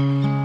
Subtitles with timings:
[0.00, 0.39] Hallo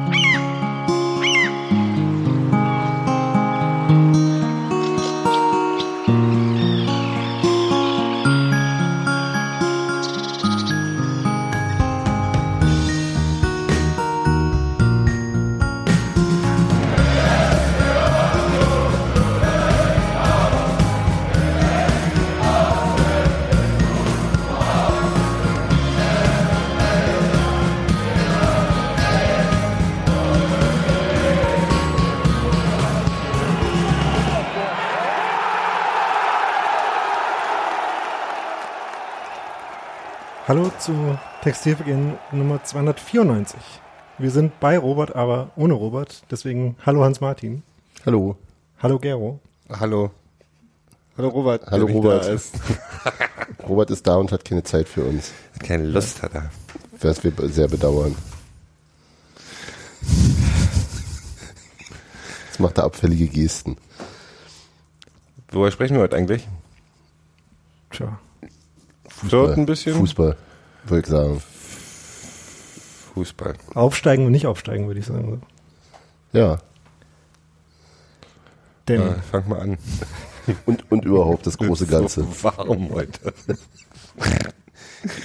[40.85, 43.59] zu Textilbeginn Nummer 294.
[44.19, 46.21] Wir sind bei Robert, aber ohne Robert.
[46.29, 47.63] Deswegen hallo Hans-Martin.
[48.05, 48.37] Hallo.
[48.83, 49.39] Hallo Gero.
[49.67, 50.11] Hallo.
[51.17, 51.65] Hallo Robert.
[51.71, 52.25] Hallo Robert.
[52.25, 52.53] da Ist.
[53.67, 56.51] Robert ist da und hat keine Zeit für uns, Keine Lust hat er.
[57.01, 58.15] was wir sehr bedauern.
[62.45, 63.75] Jetzt macht er abfällige Gesten.
[65.49, 66.47] Worüber sprechen wir heute eigentlich?
[67.89, 68.19] Tja.
[69.07, 69.95] Flirt ein bisschen?
[69.95, 70.37] Fußball,
[70.85, 71.41] würde ich sagen.
[73.13, 73.53] Fußball.
[73.73, 75.41] Aufsteigen und nicht aufsteigen, würde ich sagen.
[76.33, 76.57] Ja.
[78.87, 79.77] Denn Ja, fang mal an.
[80.67, 82.21] Und, und überhaupt das große Ganze.
[82.21, 83.33] So warm heute.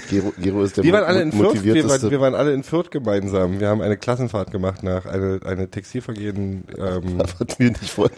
[0.09, 1.63] Gero, Gero ist der Wir waren alle in Fürth.
[1.63, 3.61] Wir waren, wir waren alle in Fürth gemeinsam.
[3.61, 8.11] Wir haben eine Klassenfahrt gemacht nach eine, eine Textilvergehen ähm, hatten wir nicht voll.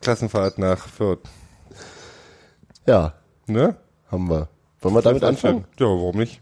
[0.00, 1.20] Klassenfahrt nach Fürth.
[2.86, 3.14] Ja,
[3.48, 3.76] Ne?
[4.10, 4.48] haben wir.
[4.80, 5.64] Wollen wir damit anfangen?
[5.78, 6.40] Ja, warum nicht?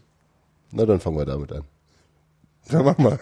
[0.77, 1.63] Na, dann fangen wir damit an.
[2.69, 3.19] Ja, mach mal.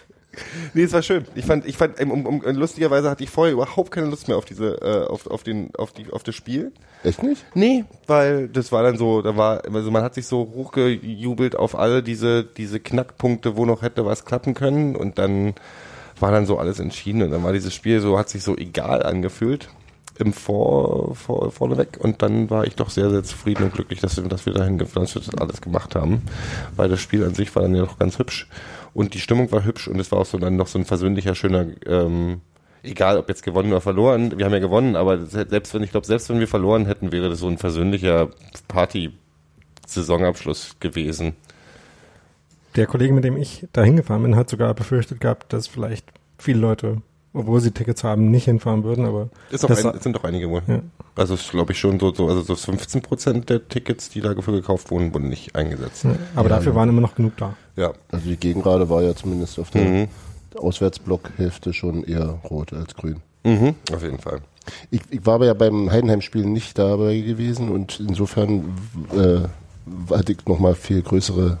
[0.74, 1.26] nee, es war schön.
[1.34, 4.46] Ich fand, ich fand, um, um, lustigerweise hatte ich vorher überhaupt keine Lust mehr auf
[4.46, 6.72] diese, äh, auf, auf den, auf die, auf das Spiel.
[7.04, 7.44] Echt nicht?
[7.52, 11.78] Nee, weil das war dann so, da war, also man hat sich so hochgejubelt auf
[11.78, 15.54] alle diese, diese Knackpunkte, wo noch hätte was klappen können und dann
[16.18, 19.02] war dann so alles entschieden und dann war dieses Spiel so, hat sich so egal
[19.02, 19.68] angefühlt
[20.18, 21.98] im Vor, vor vorneweg.
[22.00, 24.78] Und dann war ich doch sehr, sehr zufrieden und glücklich, dass wir, dass wir dahin,
[24.78, 26.22] dass wir das alles gemacht haben,
[26.76, 28.48] weil das Spiel an sich war dann ja doch ganz hübsch.
[28.94, 31.34] Und die Stimmung war hübsch und es war auch so dann noch so ein versöhnlicher,
[31.34, 32.40] schöner, ähm,
[32.82, 36.06] egal ob jetzt gewonnen oder verloren, wir haben ja gewonnen, aber selbst wenn, ich glaube,
[36.06, 38.30] selbst wenn wir verloren hätten, wäre das so ein versöhnlicher
[38.66, 41.34] Party-Saisonabschluss gewesen.
[42.76, 46.06] der Kollege, mit dem ich da hingefahren bin, hat sogar befürchtet gehabt, dass vielleicht
[46.38, 47.02] viele Leute,
[47.32, 49.04] obwohl sie Tickets haben, nicht hinfahren würden.
[49.06, 50.62] Aber Ist auch das ein, es sind doch einige wohl.
[50.66, 50.80] Ja.
[51.16, 54.54] Also ist glaube ich schon so, so, also so 15 Prozent der Tickets, die dafür
[54.54, 56.04] gekauft wurden, wurden nicht eingesetzt.
[56.04, 57.54] Ja, aber dafür waren immer noch genug da.
[57.76, 57.92] Ja.
[58.10, 60.08] Also die Gegengrade war ja zumindest auf der Mhm.
[60.56, 63.16] Auswärtsblockhälfte schon eher rot als grün.
[63.44, 63.74] Mhm.
[63.92, 64.40] Auf jeden Fall.
[64.90, 68.64] Ich, ich war aber ja beim Heidenheim-Spiel nicht dabei gewesen und insofern
[69.14, 71.58] äh, hatte ich nochmal viel größere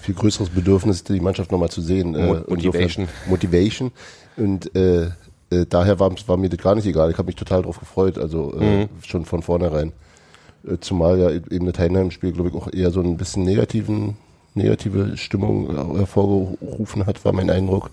[0.00, 2.14] viel größeres Bedürfnis, die Mannschaft nochmal zu sehen.
[2.14, 3.90] Äh, Mo- insofern- Motivation.
[4.38, 5.06] Und äh,
[5.50, 7.10] äh, daher war, war mir das gar nicht egal.
[7.10, 8.88] Ich habe mich total drauf gefreut, also äh, Mhm.
[9.04, 9.92] schon von vornherein.
[10.66, 14.16] Äh, zumal ja eben das Heidenheim-Spiel, glaube ich, auch eher so ein bisschen negativen,
[14.54, 17.90] negative Stimmung äh, hervorgerufen hat, war mein Eindruck.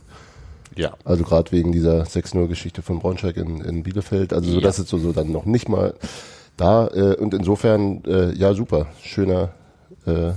[0.75, 0.93] Ja.
[1.05, 4.33] Also gerade wegen dieser 6-0-Geschichte von Braunschweig in, in Bielefeld.
[4.33, 4.63] Also so, Ja.
[4.65, 5.93] dass es so, so dann noch nicht mal
[6.57, 9.49] da äh, und insofern äh, ja super schöner
[10.05, 10.31] äh,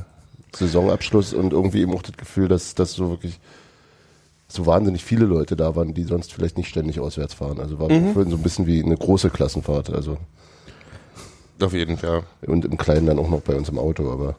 [0.54, 3.38] Saisonabschluss und irgendwie eben auch das Gefühl, dass dass so wirklich
[4.50, 7.60] so wahnsinnig viele Leute da waren, die sonst vielleicht nicht ständig auswärts fahren.
[7.60, 8.14] Also war Mhm.
[8.14, 9.90] so ein bisschen wie eine große Klassenfahrt.
[9.90, 10.16] Also
[11.60, 12.22] Auf jeden Fall.
[12.46, 14.36] und im Kleinen dann auch noch bei uns im Auto, aber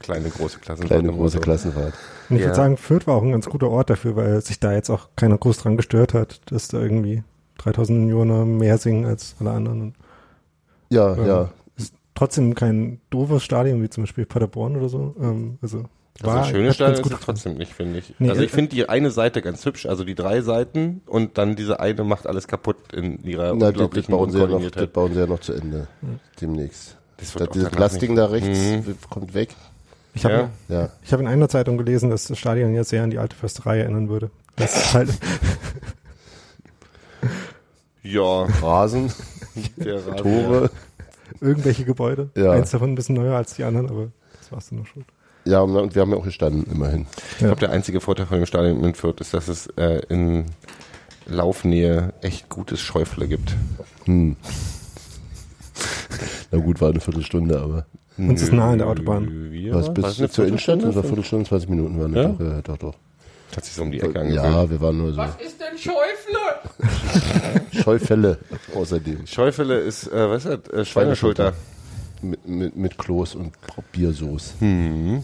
[0.00, 0.84] Kleine, große Klassen.
[0.86, 1.94] kleine große Klassenfahrt.
[2.28, 2.48] Und ich Ja.
[2.48, 5.08] würde sagen, Fürth war auch ein ganz guter Ort dafür, weil sich da jetzt auch
[5.16, 7.22] keiner groß dran gestört hat, dass da irgendwie
[7.58, 9.94] 3000 Millionen mehr singen als alle anderen.
[10.90, 11.50] Ja, ähm, ja.
[11.76, 15.14] Ist trotzdem kein doofes Stadion wie zum Beispiel Paderborn oder so.
[15.20, 15.84] Ähm, also
[16.20, 18.14] Also war ein schönes Stadion ist gut es trotzdem nicht, finde ich.
[18.20, 21.38] Nee, also ich äh, finde die eine Seite ganz hübsch, also die drei Seiten und
[21.38, 24.46] dann diese eine macht alles kaputt in ihrer Na, das, das, unglaublichen bauen sie ja
[24.46, 25.88] noch, das bauen sie ja noch zu Ende
[26.40, 26.96] demnächst.
[27.16, 28.96] Das Das, dieses nicht- da rechts Mhm.
[29.10, 29.50] kommt weg.
[30.14, 30.76] Ich habe Ja.
[30.82, 30.88] Ja.
[31.02, 33.80] ich hab in einer Zeitung gelesen, dass das Stadion ja sehr an die alte Försterei
[33.80, 34.30] erinnern würde.
[34.54, 35.10] Das ist halt
[38.02, 39.10] Ja, Rasen,
[39.76, 40.70] der Rasen, Tore.
[41.40, 42.30] irgendwelche Gebäude.
[42.36, 42.52] Ja.
[42.52, 44.08] Eins davon ein bisschen neuer als die anderen, aber
[44.38, 45.04] das war's dann noch schon.
[45.44, 47.06] Ja, und wir haben ja auch gestanden, immerhin.
[47.32, 50.46] Ich glaube, der einzige Vorteil von dem Stadion in Fürth ist, dass es äh, in
[51.26, 53.54] Laufnähe echt gutes Schäufele gibt.
[54.04, 54.36] Hm.
[56.50, 57.86] Na gut, war eine Viertelstunde, aber
[58.16, 59.26] Und es ist nah an der Autobahn.
[59.72, 60.76] Was war- bis war es eine zur Innenstadt?
[60.80, 60.98] Viertelstunde?
[60.98, 62.28] Oder Viertelstunde, 20 Minuten waren Ja?
[62.28, 62.94] doch, ja, doch, doch.
[63.56, 64.44] Hat sich so um die Ecke angefühlt.
[64.44, 65.22] Ja, wir waren nur so.
[65.22, 66.00] ist denn Schäufle?
[67.82, 68.38] Scheufälle
[68.74, 69.26] außerdem.
[69.26, 70.72] Schäufele ist, äh, was ist das?
[70.74, 71.52] Äh, Schweineschulter.
[72.30, 73.52] Mit, mit, mit Kloß und
[73.92, 74.54] Biersoße.
[74.60, 75.22] Hm.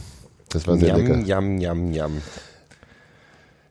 [0.50, 1.18] Das war sehr Jam, lecker.
[1.20, 2.22] jam, jam, jam.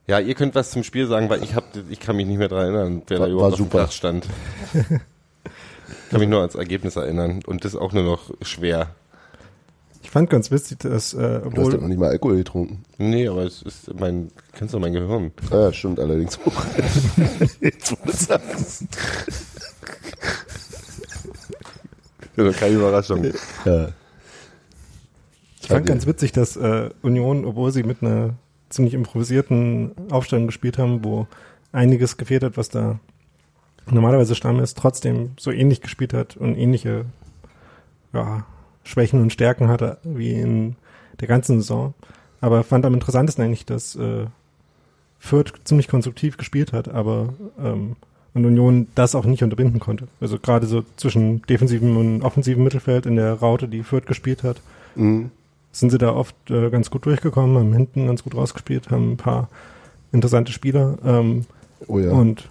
[0.07, 2.47] Ja, ihr könnt was zum Spiel sagen, weil ich hab, ich kann mich nicht mehr
[2.47, 3.77] daran erinnern, wer War- da war überhaupt auf dem super.
[3.79, 4.25] Platz stand.
[4.73, 8.95] Ich kann mich nur ans Ergebnis erinnern und das auch nur noch schwer.
[10.01, 12.83] Ich fand ganz witzig, dass, äh, Du hast doch noch nicht mal Alkohol getrunken.
[12.97, 15.31] Nee, aber es ist mein, kennst du mein Gehirn?
[15.51, 16.53] Ah, stimmt allerdings auch.
[17.61, 18.85] Jetzt, wo du sagst.
[22.39, 23.23] Also keine Überraschung.
[23.65, 23.89] Ja.
[25.61, 28.35] ich fand ganz witzig, dass äh, Union, obwohl sie mit einer
[28.69, 31.27] ziemlich improvisierten Aufstellung gespielt haben, wo
[31.71, 32.99] einiges gefehlt hat, was da
[33.89, 37.05] normalerweise Stamm ist, trotzdem so ähnlich gespielt hat und ähnliche
[38.13, 38.45] ja,
[38.83, 40.75] Schwächen und Stärken hatte wie in
[41.19, 41.93] der ganzen Saison.
[42.41, 44.27] Aber fand am interessantesten eigentlich, dass äh,
[45.19, 47.97] Fürth ziemlich konstruktiv gespielt hat, aber ähm,
[48.33, 50.07] und Union das auch nicht unterbinden konnte.
[50.21, 54.61] Also gerade so zwischen defensivem und offensivem Mittelfeld in der Raute, die Fürth gespielt hat,
[54.95, 55.31] Mhm.
[55.71, 59.17] sind sie da oft äh, ganz gut durchgekommen, haben hinten ganz gut rausgespielt, haben ein
[59.17, 59.49] paar
[60.11, 60.97] interessante Spieler.
[61.05, 61.45] Ähm,
[61.87, 62.11] Oh ja.
[62.11, 62.49] Und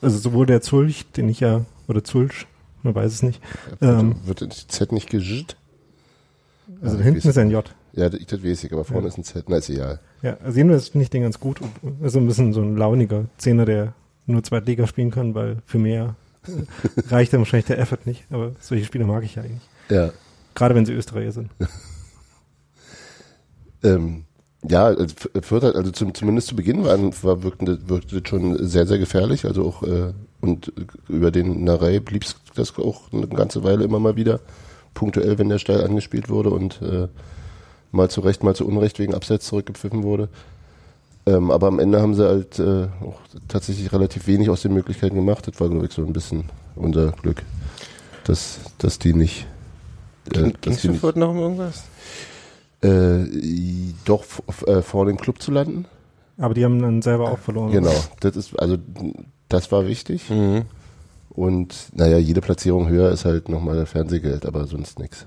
[0.00, 2.46] also sowohl der Zulch, den ich ja, oder Zulch,
[2.82, 3.40] man weiß es nicht.
[3.80, 5.56] Ähm, wird das Z nicht gejit?
[6.80, 7.74] also Ja, hinten ist ein J.
[7.94, 9.08] Ja, das das weiß ich, aber vorne Ja.
[9.08, 9.44] ist ein Z.
[9.48, 10.00] Na, ist egal.
[10.22, 11.60] Ja, also jedenfalls finde ich den ganz gut.
[12.02, 13.92] Also ein bisschen so ein launiger Zehner, der
[14.26, 16.16] nur Zweitliga spielen kann, weil für mehr
[16.46, 18.24] äh, reicht dann wahrscheinlich der Effort nicht.
[18.30, 19.68] Aber solche Spieler mag ich ja eigentlich.
[19.88, 20.10] Ja.
[20.54, 21.50] Gerade wenn sie Österreicher sind.
[23.84, 24.24] Ähm,
[24.68, 25.06] ja, also
[25.42, 29.44] Fürth also zum, zumindest zu Beginn war, war wirkte, das- wirkte schon sehr, sehr gefährlich.
[29.44, 30.72] Also auch, äh, und
[31.08, 32.24] über den Narei blieb
[32.54, 34.40] das auch eine ganze Weile immer mal wieder.
[34.94, 37.08] Punktuell, wenn der steil angespielt wurde und äh,
[37.90, 40.28] mal zu Recht, mal zu Unrecht wegen Abseits zurückgepfiffen wurde.
[41.24, 45.14] Ähm, aber am Ende haben sie halt äh, auch tatsächlich relativ wenig aus den Möglichkeiten
[45.14, 45.46] gemacht.
[45.46, 47.42] Das war, glaube ich, so ein bisschen unser Glück,
[48.24, 49.46] dass, dass die nicht.
[50.34, 51.84] Äh, Ging es Fürth noch um irgendwas?
[52.82, 53.24] äh,
[54.04, 54.24] doch
[54.66, 55.84] äh, vor dem Club zu landen.
[56.38, 57.70] Aber die haben dann selber auch verloren.
[57.70, 58.76] Genau, das ist also
[59.48, 60.62] das war wichtig Mhm.
[61.30, 65.26] und naja, jede Platzierung höher ist halt nochmal Fernsehgeld, aber sonst nichts.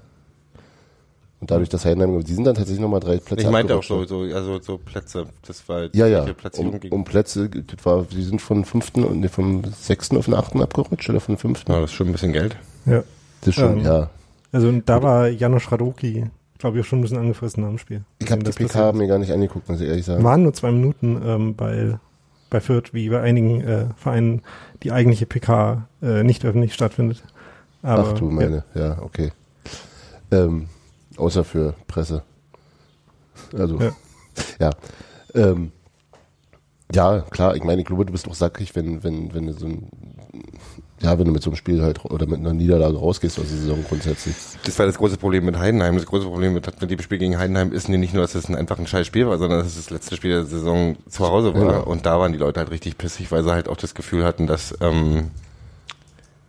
[1.45, 4.03] Und dadurch, dass Heidenheim, die sind dann tatsächlich nochmal drei Plätze Ich meinte auch so,
[4.05, 6.25] so, also so Plätze, das war Ja, ja,
[6.57, 10.33] um, um Plätze, das war, die sind von fünften und nee, vom sechsten auf den
[10.33, 11.71] achten abgerutscht oder von fünften?
[11.71, 12.55] Ja, das ist schon ein bisschen Geld.
[12.87, 13.03] Ja.
[13.41, 14.09] Das ist schon, Ähm, ja.
[14.51, 18.03] Also und da war Janosch Radoki, glaube ich, auch schon ein bisschen angefressen am Spiel.
[18.17, 20.23] Ich habe die Das PK passiert mir gar nicht angeguckt, muss ich ehrlich sagen.
[20.23, 21.99] waren nur zwei Minuten ähm, bei,
[22.49, 24.41] bei Fürth, wie bei einigen äh, Vereinen
[24.81, 27.23] die eigentliche PK äh, nicht öffentlich stattfindet.
[27.83, 29.31] Aber, Ach du meine, ja, okay.
[30.31, 30.69] Ähm,
[31.17, 32.23] außer für Presse.
[33.57, 33.91] Also, Ja.
[34.59, 34.69] ja.
[35.33, 35.71] Ähm,
[36.93, 39.65] ja, klar, ich meine, ich glaube, du bist auch sackig, wenn, wenn, wenn du so
[39.65, 39.89] ein,
[41.01, 43.57] ja, wenn du mit so einem Spiel halt oder mit einer Niederlage rausgehst aus der
[43.57, 44.35] Saison grundsätzlich.
[44.63, 45.95] Das war das große Problem mit Heidenheim.
[45.95, 48.55] Das große Problem mit, mit dem Spiel gegen Heidenheim ist nicht nur, dass es ein
[48.55, 51.53] einfach ein scheiß Spiel war, sondern dass es das letzte Spiel der Saison zu Hause
[51.53, 51.73] war.
[51.73, 51.79] Ja.
[51.79, 54.47] Und da waren die Leute halt richtig pissig, weil sie halt auch das Gefühl hatten,
[54.47, 55.31] dass, ähm,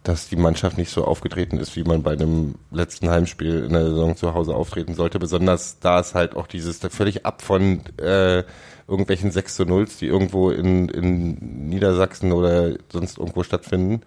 [0.06, 3.86] dass die Mannschaft nicht so aufgetreten ist, wie man bei einem letzten Heimspiel in der
[3.86, 5.18] Saison zu Hause auftreten sollte.
[5.18, 8.44] Besonders da ist halt auch dieses da völlig ab von äh,
[8.86, 14.02] irgendwelchen 6 zu 0, die irgendwo in, in Niedersachsen oder sonst irgendwo stattfinden.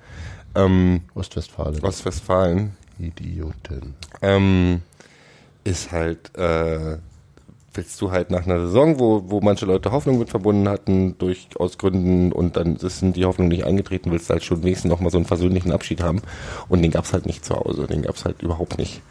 [0.55, 1.83] Ähm, Ostwestfalen.
[1.83, 3.95] Ostwestfalen Idioten.
[4.21, 4.81] ähm,
[5.65, 6.97] ist halt, äh,
[7.73, 11.77] willst du halt nach einer Saison, wo, wo manche Leute Hoffnung mit verbunden hatten, durchaus
[11.77, 15.09] Gründen und dann ist die Hoffnung nicht eingetreten, willst du halt schon wenigstens noch mal
[15.09, 16.21] so einen versöhnlichen Abschied haben.
[16.67, 19.01] Und den gab's halt nicht zu Hause, den gab's halt überhaupt nicht.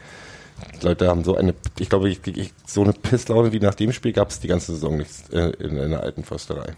[0.81, 3.93] Die Leute haben so eine, ich glaube, ich, ich, so eine Pisslaune wie nach dem
[3.93, 6.75] Spiel gab's die ganze Saison nicht äh, in, in der alten Försterei.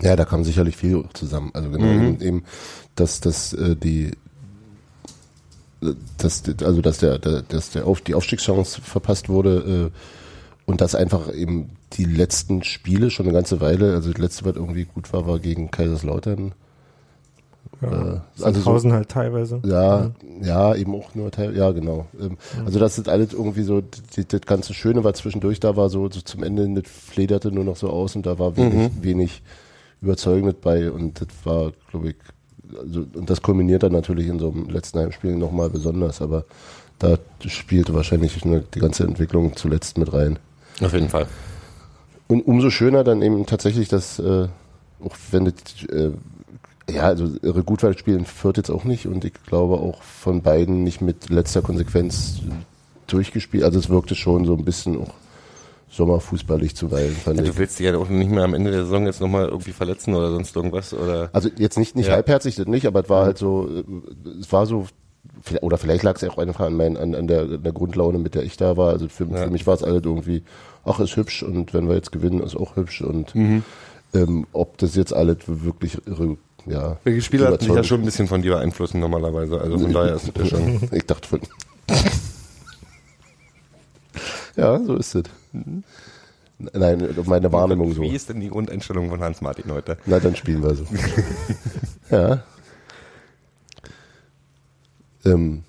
[0.00, 1.50] Ja, da kam sicherlich viel zusammen.
[1.52, 2.02] Also genau Mhm.
[2.02, 2.44] eben, eben,
[2.94, 4.12] dass dass äh, die
[6.18, 9.98] dass also dass der, der dass der auf die Aufstiegschance verpasst wurde äh,
[10.70, 14.54] und dass einfach eben die letzten Spiele schon eine ganze Weile, also das letzte, was
[14.56, 16.52] irgendwie gut war, war gegen Kaiserslautern.
[17.82, 17.88] Ja.
[17.88, 19.60] Äh, also so, Sandhausen halt teilweise.
[19.64, 20.10] ja,
[20.40, 22.06] ja, eben auch nur Teil, ja, genau.
[22.20, 26.08] Ähm, Also das ist alles irgendwie so, das ganze Schöne, was zwischendurch da war, so,
[26.10, 29.42] so zum Ende, das flederte nur noch so aus und da war wenig, wenig
[30.02, 32.16] Überzeugendes bei und das war, glaube ich,
[32.78, 36.44] also, und das kulminiert dann natürlich in so einem letzten Heimspiel nochmal besonders, aber
[37.00, 40.38] da spielte wahrscheinlich eine, die ganze Entwicklung zuletzt mit rein.
[40.80, 41.26] Auf jeden Fall.
[42.28, 44.48] Und umso schöner dann eben tatsächlich, dass, äh,
[45.04, 45.54] auch wenn das,
[45.90, 46.10] äh,
[46.90, 50.82] ja, also ihre Gutwahl spielen Fürth jetzt auch nicht und ich glaube auch von beiden
[50.82, 52.40] nicht mit letzter Konsequenz
[53.06, 53.64] durchgespielt.
[53.64, 55.12] Also es wirkte schon so ein bisschen auch
[55.90, 59.06] sommerfußballig zuweilen, fand Ja, du willst dich ja auch nicht mehr am Ende der Saison
[59.06, 62.14] jetzt nochmal irgendwie verletzen oder sonst irgendwas oder Also jetzt nicht, nicht Ja.
[62.14, 63.82] halbherzig, das nicht, aber es war halt so, äh,
[64.40, 64.86] es war so
[65.62, 68.18] oder vielleicht lag es ja auch einfach an, mein, an, an, der, an der Grundlaune,
[68.18, 68.90] mit der ich da war.
[68.90, 69.44] Also für, Ja.
[69.44, 70.42] für mich war es alles irgendwie,
[70.84, 73.62] ach, ist hübsch und wenn wir jetzt gewinnen, ist auch hübsch und Mhm.
[74.14, 76.98] ähm, ob das jetzt alles wirklich irre, ja.
[77.06, 79.60] Die Spieler hatten sich ja schon ein bisschen von dir beeinflussen normalerweise.
[79.60, 80.80] Also von daher ist das ja schon.
[80.92, 81.40] Ich dachte von.
[84.56, 85.24] ja, so ist es.
[86.58, 88.02] Nein, meine Wahrnehmung so.
[88.02, 89.96] Wie ist denn die Grundeinstellung von Hans-Martin heute?
[90.04, 90.84] Na, dann spielen wir so.
[92.10, 92.42] ja.
[95.24, 95.64] Ähm,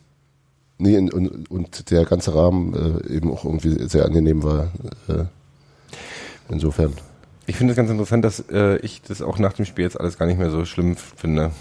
[0.77, 4.71] nee, und, und, und der ganze Rahmen äh, eben auch irgendwie sehr angenehm war.
[5.07, 5.25] Äh,
[6.49, 6.93] insofern.
[7.47, 10.17] Ich finde es ganz interessant, dass äh, ich das auch nach dem Spiel jetzt alles
[10.17, 11.51] gar nicht mehr so schlimm finde.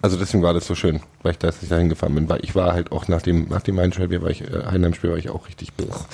[0.00, 2.28] Also deswegen war das so schön, weil ich da hingefahren bin.
[2.28, 5.16] Weil ich war halt auch nach dem, nach dem Heimspiel war ich, äh, Heidenheim-Spiel war
[5.18, 5.72] ich auch richtig.
[5.74, 6.06] Boah.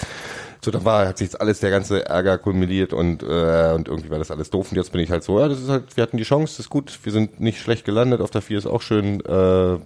[0.64, 4.08] So, da war, hat sich jetzt alles, der ganze Ärger kulminiert und, äh, und irgendwie
[4.08, 4.72] war das alles doof.
[4.72, 6.60] Und jetzt bin ich halt so, ja, das ist halt, wir hatten die Chance, das
[6.60, 9.78] ist gut, wir sind nicht schlecht gelandet, auf der 4 ist auch schön, äh,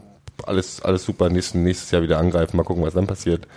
[0.47, 3.49] alles, alles super, nächsten, nächstes Jahr wieder angreifen, mal gucken, was dann passiert.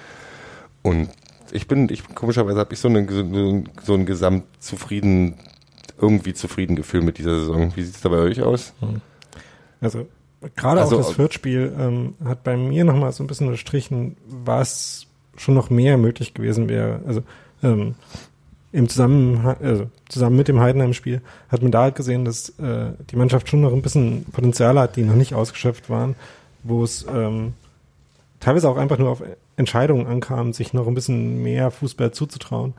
[0.81, 1.09] Und
[1.51, 5.35] ich bin, ich komischerweise habe ich so, eine, so, so ein gesamt zufrieden,
[5.99, 7.71] irgendwie zufrieden Gefühl mit dieser Saison.
[7.75, 8.73] Wie sieht es da bei euch aus?
[9.79, 10.07] Also
[10.55, 15.05] gerade Also, auch das Fürth-Spiel ähm, hat bei mir nochmal so ein bisschen unterstrichen, was
[15.41, 17.01] schon noch mehr möglich gewesen wäre.
[17.05, 17.23] Also
[17.63, 17.95] ähm,
[18.71, 23.15] im Zusammen, also zusammen mit dem Heidenheim-Spiel hat man da halt gesehen, dass äh, die
[23.15, 26.15] Mannschaft schon noch ein bisschen Potenzial hat, die noch nicht ausgeschöpft waren,
[26.63, 27.53] wo es ähm,
[28.39, 29.23] teilweise auch einfach nur auf
[29.57, 32.73] Entscheidungen ankam, sich noch ein bisschen mehr Fußball zuzutrauen.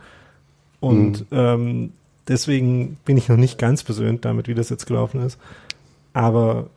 [0.81, 1.93] Und ähm,
[2.27, 5.39] deswegen bin ich noch nicht ganz versöhnt damit, wie das jetzt gelaufen ist.
[6.15, 6.69] Aber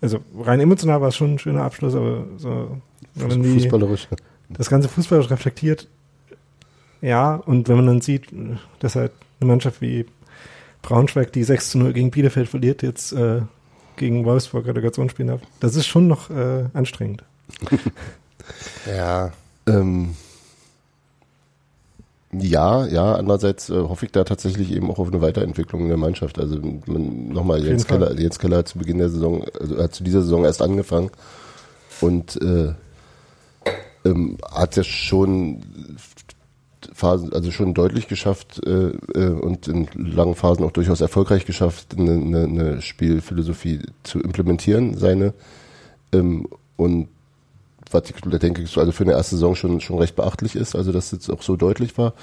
[0.00, 2.76] also rein emotional war es schon ein schöner Abschluss, aber so
[3.14, 4.08] wenn man die, Fußballerisch.
[4.48, 5.88] das ganze fußballisch reflektiert,
[7.00, 8.28] ja, und wenn man dann sieht,
[8.78, 10.06] dass halt eine Mannschaft wie
[10.82, 13.42] Braunschweig, die 6 zu 0 gegen Bielefeld verliert, jetzt äh,
[13.96, 17.24] gegen Wolfsburg Relegation spielen darf, das ist schon noch äh, anstrengend.
[18.86, 19.32] Ja.
[19.66, 20.14] Ähm,
[22.32, 25.96] ja, ja, andererseits äh, hoffe ich da tatsächlich eben auch auf eine Weiterentwicklung in der
[25.96, 26.38] Mannschaft.
[26.38, 26.56] Also
[26.86, 27.86] nochmal, Jens.
[27.86, 31.10] Keller, Jens Keller hat zu Beginn der Saison, also hat zu dieser Saison erst angefangen
[32.00, 32.74] und äh,
[34.04, 35.62] ähm, hat ja schon
[36.92, 41.96] Phasen, also schon deutlich geschafft äh, äh, und in langen Phasen auch durchaus erfolgreich geschafft,
[41.98, 45.34] eine, eine, eine Spielphilosophie zu implementieren, seine.
[46.12, 46.46] Ähm,
[46.76, 47.08] und
[47.90, 51.12] was ich denke also für eine erste Saison schon, schon recht beachtlich ist, also dass
[51.12, 52.14] es auch so deutlich war.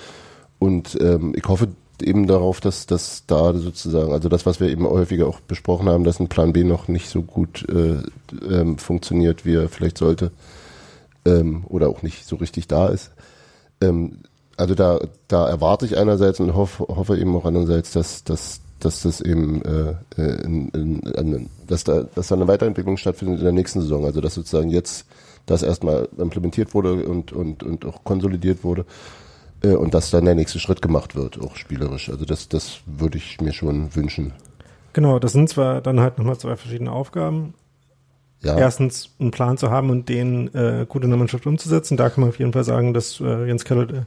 [0.59, 1.69] Und ähm, ich hoffe
[2.01, 6.03] eben darauf, dass, dass da sozusagen, also das, was wir eben häufiger auch besprochen haben,
[6.03, 7.97] dass ein Plan B noch nicht so gut äh,
[8.49, 10.31] ähm, funktioniert, wie er vielleicht sollte,
[11.25, 13.11] ähm, oder auch nicht so richtig da ist.
[13.81, 14.19] Ähm,
[14.57, 19.03] also da, da erwarte ich einerseits und hoffe, hoffe eben auch andererseits, dass, dass, dass
[19.03, 23.43] das eben äh, äh, in, in, in, dass da, dass da eine Weiterentwicklung stattfindet in
[23.45, 24.05] der nächsten Saison.
[24.05, 25.05] Also dass sozusagen jetzt
[25.45, 28.85] das erstmal implementiert wurde und, und, und auch konsolidiert wurde
[29.63, 32.09] äh, und dass dann der nächste Schritt gemacht wird, auch spielerisch.
[32.09, 34.33] Also das, das würde ich mir schon wünschen.
[34.93, 37.53] Genau, das sind zwar dann halt nochmal zwei verschiedene Aufgaben.
[38.43, 41.95] Ja, Erstens einen Plan zu haben und den äh, gut in der Mannschaft umzusetzen.
[41.97, 44.05] Da kann man auf jeden Fall sagen, dass äh, Jens Keller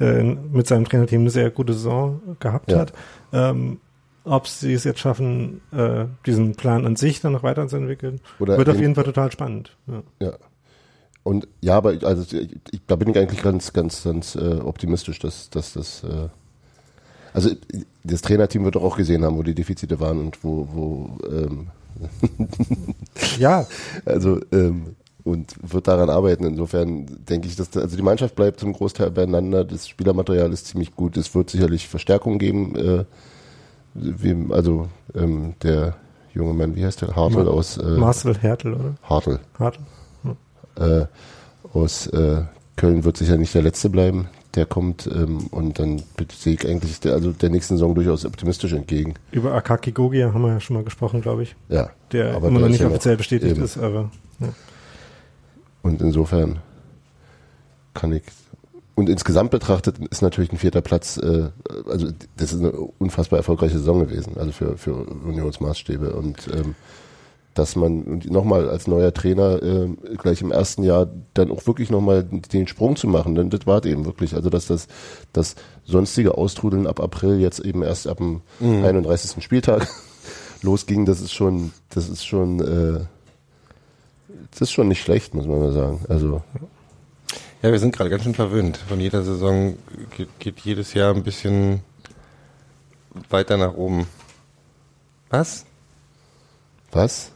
[0.00, 2.78] äh, mit seinem Trainerteam eine sehr gute Saison gehabt Ja.
[2.80, 2.92] hat.
[3.32, 3.78] Ähm,
[4.24, 8.68] ob sie es jetzt schaffen, äh, diesen Plan an sich dann noch weiterzuentwickeln, Oder wird
[8.68, 9.76] auf jeden Fall total spannend.
[9.86, 10.02] Ja.
[10.20, 10.32] Ja.
[11.22, 14.58] Und ja, aber ich- also ich, ich, da bin ich eigentlich ganz, ganz, ganz äh,
[14.64, 16.28] optimistisch, dass, dass das äh,
[17.32, 17.50] also
[18.02, 21.68] das Trainerteam wird doch auch gesehen haben, wo die Defizite waren und wo, wo ähm,
[23.38, 23.66] ja,
[24.04, 26.44] also ähm, und wird daran arbeiten.
[26.44, 29.64] Insofern denke ich, dass da, also die Mannschaft bleibt zum Großteil beieinander.
[29.64, 31.16] Das Spielermaterial ist ziemlich gut.
[31.16, 32.74] Es wird sicherlich Verstärkung geben.
[32.76, 33.04] Äh,
[33.94, 35.96] wie, also ähm, der
[36.32, 37.14] junge Mann, wie heißt der?
[37.16, 38.94] Hartl Ma- aus äh, Marcel Hertel, oder?
[39.02, 39.40] Hartl.
[39.58, 39.82] Hartel.
[40.76, 41.06] äh,
[41.72, 42.42] aus äh,
[42.76, 44.28] Köln wird sicher nicht der letzte bleiben.
[44.56, 46.02] Der kommt ähm, und dann
[46.36, 49.14] sehe ich eigentlich der, also der nächsten Saison durchaus optimistisch entgegen.
[49.30, 51.54] Über Akaki Gogia haben wir ja schon mal gesprochen, glaube ich.
[51.68, 53.62] Ja, Der Aber immer noch nicht ja offiziell bestätigt eben.
[53.64, 54.48] ist, aber ja.
[55.82, 56.58] und insofern
[57.94, 58.22] kann ich
[59.00, 61.48] und insgesamt betrachtet ist natürlich ein vierter Platz, äh,
[61.88, 66.74] also das ist eine unfassbar erfolgreiche Saison gewesen, also für, für Unionsmaßstäbe und ähm,
[67.54, 72.22] dass man nochmal als neuer Trainer äh, gleich im ersten Jahr dann auch wirklich nochmal
[72.24, 74.86] den Sprung zu machen, denn das war eben wirklich, also dass das,
[75.32, 79.42] das sonstige Austrudeln ab April jetzt eben erst ab dem 31.
[79.42, 79.88] Spieltag
[80.62, 83.04] losging, das ist schon, das ist schon, äh,
[84.52, 86.00] das ist schon nicht schlecht, muss man mal sagen.
[86.08, 86.42] Also
[87.62, 88.76] Ja, wir sind gerade ganz schön verwöhnt.
[88.76, 89.76] Von jeder Saison
[90.16, 91.80] geht, geht jedes Jahr ein bisschen
[93.28, 94.06] weiter nach oben.
[95.30, 95.66] Was?
[96.92, 97.30] was?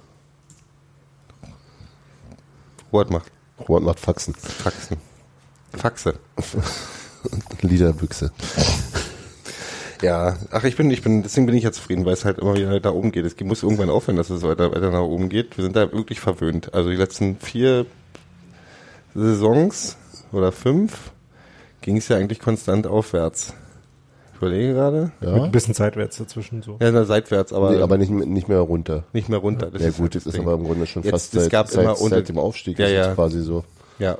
[2.94, 3.32] Robert macht
[3.68, 4.34] Robert macht Faxen.
[4.34, 4.98] Faxen.
[5.72, 6.14] Faxe.
[7.60, 8.30] Liederbüchse.
[10.00, 12.54] Ja, ach, ich bin, ich bin, deswegen bin ich ja zufrieden, weil es halt immer
[12.54, 13.24] wieder da oben geht.
[13.24, 15.56] Es muss irgendwann aufhören, dass es weiter, weiter nach oben geht.
[15.56, 16.72] Wir sind da wirklich verwöhnt.
[16.72, 17.86] Also die letzten vier
[19.12, 19.96] Saisons
[20.30, 21.10] oder fünf
[21.80, 23.54] ging es ja eigentlich konstant aufwärts.
[24.34, 25.12] Ich überlege gerade.
[25.20, 26.76] Mit Ja, ein bisschen seitwärts dazwischen so.
[26.80, 29.04] Ja, na, seitwärts, aber, nee, aber nicht, nicht mehr runter.
[29.12, 29.70] nicht mehr runter.
[29.70, 31.68] Das ja ist gut, das ist aber im Grunde schon Jetzt, fast es seit, gab
[31.68, 33.10] seit, immer unter- seit dem Aufstieg Ja, ist ja.
[33.10, 33.64] es quasi so.
[33.98, 34.18] Ja,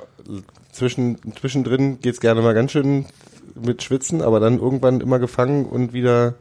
[0.71, 3.05] zwischen, zwischendrin geht's gerne mal ganz schön
[3.61, 6.35] mit Schwitzen, aber dann irgendwann immer gefangen und wieder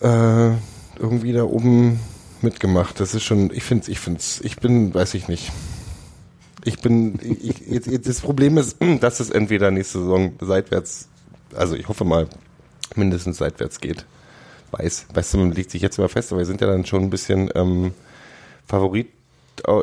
[0.00, 0.50] äh,
[0.98, 2.00] irgendwie da oben
[2.42, 3.00] mitgemacht.
[3.00, 5.52] Das ist schon, ich find's, ich find's, ich bin, weiß ich nicht.
[6.64, 11.08] Ich bin, ich, jetzt, jetzt, das Problem ist, dass es entweder nächste Saison seitwärts,
[11.54, 12.28] also ich hoffe mal,
[12.94, 14.04] mindestens seitwärts geht.
[14.72, 17.02] Weiß, weißt du, man legt sich jetzt immer fest, aber wir sind ja dann schon
[17.02, 17.92] ein bisschen ähm,
[18.66, 19.08] Favorit,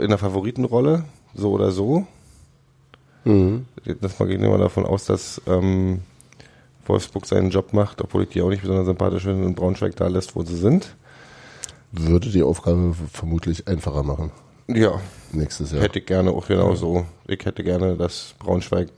[0.01, 2.05] in der Favoritenrolle, so oder so.
[3.24, 3.65] Mhm.
[4.01, 6.01] Das mal gehen wir davon aus, dass ähm,
[6.86, 10.08] Wolfsburg seinen Job macht, obwohl ich die auch nicht besonders sympathisch finde und Braunschweig da
[10.08, 10.96] lässt, wo sie sind.
[11.91, 14.32] Würde die Aufgabe vermutlich einfacher machen
[14.67, 15.00] Ja,
[15.32, 15.82] nächstes Jahr.
[15.82, 17.05] hätte ich gerne auch genauso.
[17.27, 18.89] Ich hätte gerne, dass Braunschweig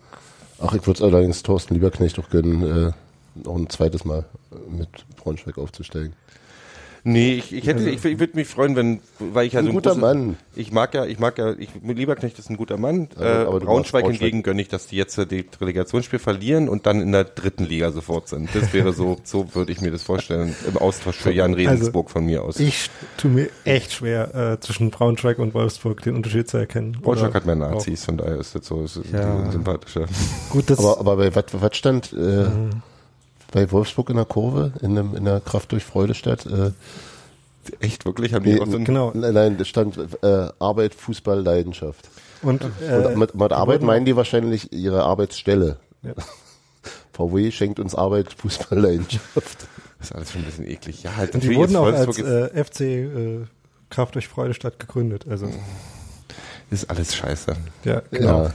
[0.60, 2.92] Ach, ich würde es allerdings Thorsten Lieberknecht auch gönnen, äh,
[3.44, 4.26] noch ein zweites Mal
[4.70, 6.14] mit Braunschweig aufzusteigen.
[7.08, 9.74] Nee, ich, ich hätte, ich, ich würde mich freuen, wenn, weil ich ja Ein so
[9.74, 10.38] guter große- Mann.
[10.56, 13.10] Ich mag ja, ich mag ja, ich, Lieberknecht ist ein guter Mann.
[13.16, 14.14] Aber- äh, Braunschweig, Braunschweig.
[14.22, 17.64] hingegen gönne ich, dass die jetzt äh, die Relegationsspiel verlieren und dann in der dritten
[17.66, 18.50] Liga sofort sind.
[18.56, 22.26] Das wäre so, so würde ich mir das vorstellen, im Austausch für Jan Regensburg von
[22.26, 22.60] mir aus.
[22.60, 26.98] Ich tue mir echt schwer, äh, zwischen Braunschweig und Wolfsburg den Unterschied zu erkennen.
[27.04, 29.52] Braunschweig hat mehr auch- Nazis, von daher ist das so, ist Ja.
[29.52, 30.06] sympathischer.
[30.50, 32.46] Gut, das Aber, aber bei was, stand äh,
[33.56, 36.46] bei Wolfsburg in der Kurve, in, einem, in der Kraft durch Freudestadt?
[36.46, 36.72] Äh,
[37.80, 38.34] Echt, wirklich?
[38.34, 39.12] Haben die Nee, auch so genau.
[39.16, 42.10] nein, nein, da stand äh, Arbeit, Fußball, Leidenschaft.
[42.42, 45.78] Und, äh, Und mit, mit Arbeit meinen die wahrscheinlich ihre Arbeitsstelle.
[46.04, 46.12] Ja.
[47.14, 49.68] VW schenkt uns Arbeit, Fußball, Leidenschaft.
[50.00, 51.02] Das ist alles schon ein bisschen eklig.
[51.04, 53.40] Ja, halt und die wurden auch Wolfsburg als äh, FC äh,
[53.90, 55.26] Kraft durch Freudestadt gegründet.
[55.30, 57.56] Also ist, ist alles scheiße.
[57.86, 58.44] ja, genau.
[58.44, 58.54] Ja.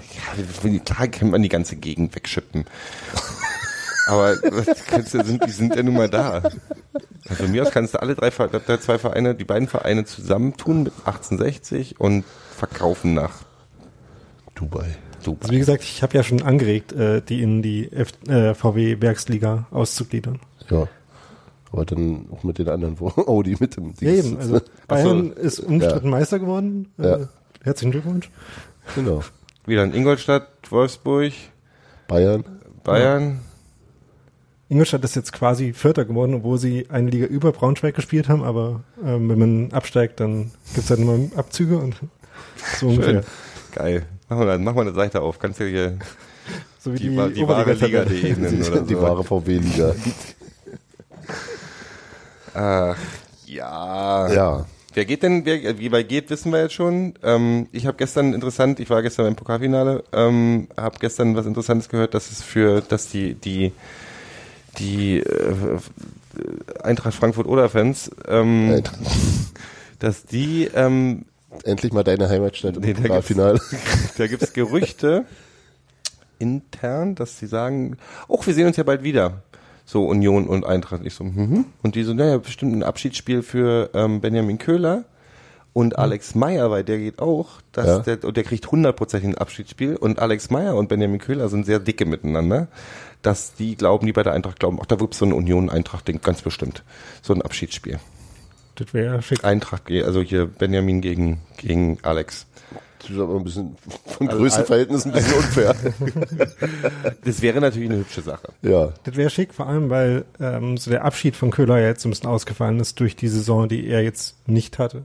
[0.62, 2.66] Ja, klar kann man die ganze Gegend wegschippen.
[4.10, 6.42] Aber du, sind, die sind ja nun mal da.
[7.28, 10.92] Also von mir aus kannst du alle drei, zwei Vereine, die beiden Vereine zusammentun mit
[11.04, 12.24] 1860 und
[12.56, 13.34] verkaufen nach
[14.56, 14.96] Dubai.
[15.22, 15.42] Dubai.
[15.42, 19.00] Also wie gesagt, ich habe ja schon angeregt, äh, die in die F äh, VW
[19.00, 20.40] Werksliga auszugliedern.
[20.68, 20.88] Ja.
[21.70, 24.38] Aber dann auch mit den anderen, wo Audi mit dem Ja, eben.
[24.38, 26.10] Also Bayern ist umstritten Ja.
[26.10, 26.92] Meister geworden.
[26.98, 27.18] Äh, Ja.
[27.62, 28.30] Herzlichen Glückwunsch.
[28.94, 29.22] Genau.
[29.66, 31.32] Wieder in Ingolstadt, Wolfsburg,
[32.08, 32.42] Bayern.
[32.82, 33.40] Bayern.
[34.70, 38.84] Ingolstadt ist jetzt quasi Vierter geworden, obwohl sie eine Liga über Braunschweig gespielt haben, aber
[39.04, 41.96] ähm, wenn man absteigt, dann gibt's halt immer Abzüge und
[42.78, 43.24] so ungefähr.
[43.72, 44.06] Geil.
[44.28, 45.40] Machen wir, dann, machen wir eine Seite auf.
[45.40, 45.98] Kannst du hier
[46.78, 48.04] So wie die, die, die wahre Oberliga-Tabelle.
[48.04, 49.02] Liga.de nennen oder Die so.
[49.02, 49.94] wahre VW-Liga.
[52.54, 52.96] Ach,
[53.46, 54.32] ja.
[54.32, 54.66] Ja.
[54.94, 57.14] Wer geht denn, wer, wie weit geht, wissen wir jetzt schon.
[57.24, 61.88] Ähm, ich habe gestern interessant, ich war gestern beim Pokalfinale, ähm, habe gestern was Interessantes
[61.88, 63.72] gehört, dass es für, dass die die
[64.78, 65.78] die äh,
[66.82, 68.82] Eintracht Frankfurt oder Fans, ähm,
[69.98, 71.24] dass die, ähm,
[71.64, 73.60] Endlich mal deine Heimatstadt im Nee, da Pokalfinale.
[74.18, 75.24] da gibt's Gerüchte
[76.38, 77.96] intern, dass sie sagen,
[78.28, 79.42] oh, wir sehen uns ja bald wieder.
[79.84, 81.02] So Union und Eintracht.
[81.04, 81.64] Ich so, mhm.
[81.82, 85.04] Und die so, naja, bestimmt ein Abschiedsspiel für ähm, Benjamin Köhler
[85.72, 87.98] und Alex Meyer, weil der geht auch, dass Ja.
[87.98, 91.80] der, und der kriegt hundertprozentig ein Abschiedsspiel und Alex Meyer und Benjamin Köhler sind sehr
[91.80, 92.68] dicke miteinander,
[93.22, 96.42] dass die glauben, die bei der Eintracht glauben, ach, da wird's so ein Union-Eintracht-Ding, ganz
[96.42, 96.82] bestimmt.
[97.22, 97.98] So ein Abschiedsspiel.
[98.76, 99.44] Das wäre schick.
[99.44, 102.46] Eintracht, also hier Benjamin gegen, gegen Alex.
[103.00, 105.74] Das ist aber ein bisschen von Also, Größenverhältnissen ein bisschen unfair.
[107.24, 108.52] Das wäre natürlich eine hübsche Sache.
[108.62, 108.92] ja.
[109.04, 112.08] Das wäre schick, vor allem, weil ähm, so der Abschied von Köhler ja jetzt so
[112.08, 115.04] ein bisschen ausgefallen ist durch die Saison, die er jetzt nicht hatte.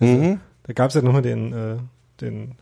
[0.00, 0.40] Mhm.
[0.64, 1.76] Da gab es ja nochmal den, äh,
[2.20, 2.56] den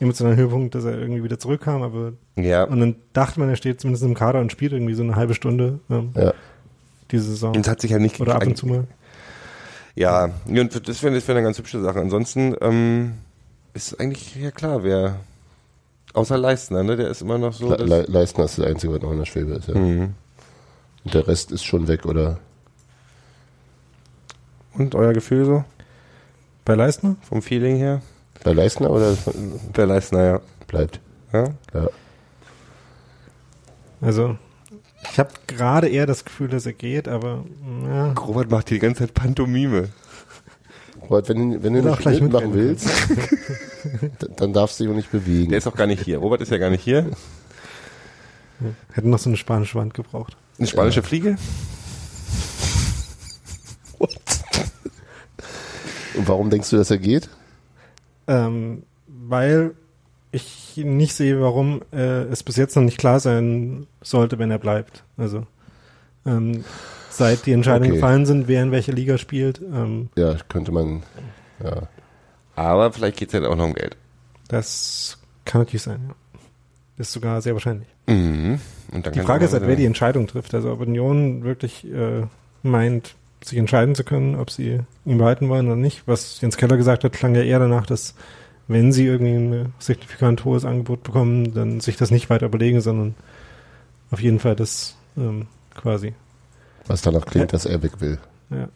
[0.00, 2.64] emotionalen Höhepunkt, dass er irgendwie wieder zurückkam, aber Ja.
[2.64, 5.34] und dann dachte man, er steht zumindest im Kader und spielt irgendwie so eine halbe
[5.34, 6.32] Stunde ähm, Ja.
[7.10, 7.54] diese Saison.
[7.54, 8.84] Und es hat sich ja nicht Oder ab und zu mal.
[9.94, 12.00] Ja, ja, und das wäre das wär eine ganz hübsche Sache.
[12.00, 13.12] Ansonsten ähm,
[13.74, 15.16] ist eigentlich ja klar, wer
[16.14, 16.96] außer Leistner, ne?
[16.96, 17.70] Der ist immer noch so.
[17.70, 19.68] Le Le Leistner ist das Einzige, was noch in der Schwebe ist.
[19.68, 19.74] Ja.
[19.76, 20.14] Mhm.
[21.04, 22.38] Und der Rest ist schon weg, oder?
[24.74, 25.64] Und euer Gefühl so?
[26.64, 27.16] Bei Leistner?
[27.22, 28.00] Vom Feeling her?
[28.44, 29.16] Bei Leistner oder
[29.76, 30.40] Der Leistner, ja.
[30.66, 31.00] bleibt?
[31.32, 31.44] ja?
[31.74, 31.88] Ja.
[34.00, 34.38] Also,
[35.12, 37.44] ich habe gerade eher das Gefühl, dass er geht, aber
[37.86, 39.88] ja, Robert macht hier die ganze Zeit Pantomime.
[41.02, 42.88] Robert, wenn, du- wenn du nicht gleich mitmachen willst,
[44.36, 45.48] Dann darfst du dich auch nicht bewegen.
[45.50, 46.18] Der ist auch gar nicht hier.
[46.18, 47.10] Robert ist ja gar nicht hier.
[48.92, 50.36] Hätten noch so eine spanische Wand gebraucht.
[50.58, 51.36] Eine spanische Fliege?
[56.14, 57.28] Und warum denkst du, dass er geht?
[58.30, 59.72] Ähm, weil
[60.32, 64.58] ich nicht sehe, warum äh, es bis jetzt noch nicht klar sein sollte, wenn er
[64.58, 65.02] bleibt.
[65.16, 65.46] Also
[66.24, 66.64] ähm,
[67.10, 68.00] seit die Entscheidungen Okay.
[68.00, 71.02] gefallen sind, wer in welcher Liga spielt, ähm, Ja, könnte man,
[71.62, 71.82] ja.
[72.54, 73.96] Aber vielleicht geht es halt auch noch um Geld.
[74.48, 76.00] das kann natürlich sein.
[76.08, 76.14] Ja.
[76.98, 77.88] Ist sogar sehr wahrscheinlich.
[78.06, 78.60] Mhm.
[79.14, 80.54] Die Frage ist halt, wer die Entscheidung trifft.
[80.54, 82.26] Also ob Union wirklich äh,
[82.62, 86.02] meint, sich entscheiden zu können, ob sie ihn behalten wollen oder nicht.
[86.06, 88.14] Was Jens Keller gesagt hat, klang ja eher danach, dass
[88.68, 93.14] wenn sie irgendwie ein signifikant hohes Angebot bekommen, dann sich das nicht weiter überlegen, sondern
[94.10, 96.14] auf jeden Fall das ähm, quasi.
[96.86, 97.52] Was danach klingt, Ja.
[97.52, 98.18] dass er weg will.
[98.50, 98.68] Ja.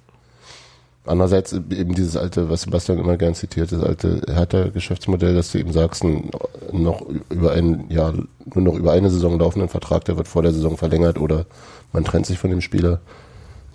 [1.06, 5.72] Andererseits eben dieses alte, was Sebastian immer gern zitiert, das alte Hertha-Geschäftsmodell, dass du eben
[5.72, 6.30] sagst, ein
[6.72, 10.52] noch über ein Jahr, nur noch über eine Saison laufenden Vertrag, der wird vor der
[10.52, 11.44] Saison verlängert oder
[11.92, 13.00] man trennt sich von dem Spieler.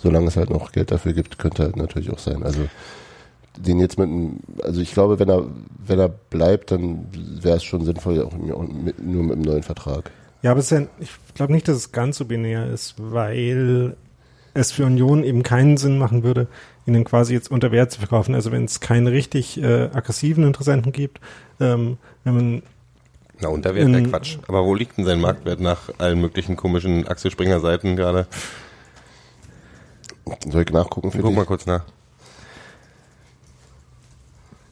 [0.02, 2.44] Solange es halt noch Geld dafür gibt, könnte halt natürlich auch sein.
[2.44, 2.62] Also
[3.58, 5.46] den jetzt mit einem, also ich glaube, wenn er,
[5.86, 7.06] wenn er bleibt, dann
[7.42, 8.32] wäre es schon sinnvoll, auch
[8.68, 10.12] mit, nur mit einem neuen Vertrag.
[10.42, 13.98] Ja, aber es ist ja, ich glaube nicht, dass es ganz so binär ist, weil
[14.54, 16.48] es für Union eben keinen Sinn machen würde,
[16.86, 18.34] ihnen quasi jetzt unter Wert zu verkaufen.
[18.36, 21.20] Also wenn es keine richtig äh, aggressiven Interessenten gibt,
[21.60, 22.64] ähm, wenn man
[23.42, 24.38] Na, da wäre der In- Quatsch.
[24.48, 28.28] Aber wo liegt denn sein Marktwert nach allen möglichen komischen Axel Springer Seiten gerade?
[30.50, 31.38] Soll ich nachgucken für Guck dich?
[31.38, 31.84] mal kurz nach.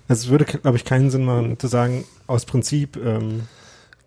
[0.08, 3.44] Also es würde, glaube ich, keinen Sinn machen, zu sagen, aus Prinzip ähm,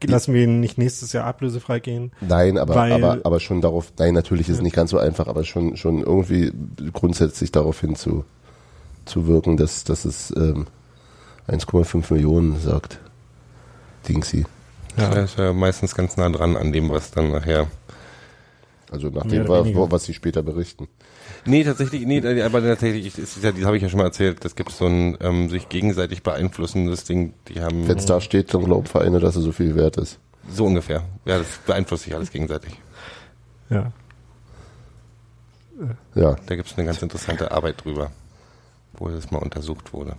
[0.03, 2.13] lassen wir ihn nicht nächstes Jahr ablösefrei gehen.
[2.23, 4.63] Nein, aber, Weil- aber, aber schon darauf, nein, natürlich ist es Ja.
[4.65, 6.53] nicht ganz so einfach, aber schon, schon irgendwie
[6.95, 8.25] grundsätzlich darauf hin zu,
[9.05, 10.69] zu wirken, dass, dass es ähm,
[11.49, 12.99] 1,5 Millionen sagt.
[14.09, 14.47] Dingsy.
[14.97, 15.11] Ja.
[15.13, 17.67] Er ist ja meistens ganz nah dran an dem, was dann nachher.
[18.91, 19.79] Also nach Mehr dem, oder wa- weniger.
[19.81, 20.89] wo- was sie später berichten.
[21.47, 24.45] Nee, tatsächlich, nee, aber tatsächlich, ist, ist ja, das habe ich ja schon mal erzählt,
[24.45, 28.53] das gibt so ein ähm, sich gegenseitig beeinflussendes Ding, die haben Wenn es da steht,
[28.55, 30.19] dann glauben Vereine, dass er so viel wert ist.
[30.51, 31.03] so ungefähr.
[31.25, 32.73] Ja, das beeinflusst sich alles gegenseitig.
[33.69, 33.93] Ja.
[36.15, 38.11] Ja, Da gibt es eine ganz interessante Arbeit drüber,
[38.95, 40.17] wo das mal untersucht wurde.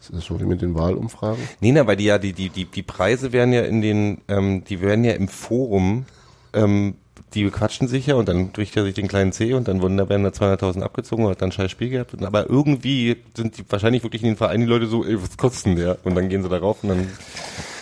[0.00, 1.42] das ist so wie mit den Wahlumfragen.
[1.60, 4.64] Nee, na, weil die ja, die, die, die, die Preise werden ja in den, ähm,
[4.64, 6.06] die werden ja im Forum,
[6.54, 6.96] ähm,
[7.34, 9.96] die bequatschen sich ja und dann bricht er sich den kleinen C und dann wurden
[9.96, 12.20] da werden da 200.000 abgezogen und hat dann ein scheiß Spiel gehabt.
[12.22, 15.66] Aber irgendwie sind die wahrscheinlich wirklich in den Vereinen die Leute so, ey, was kostet
[15.66, 15.98] denn der?
[16.04, 17.08] Und dann gehen sie darauf und dann,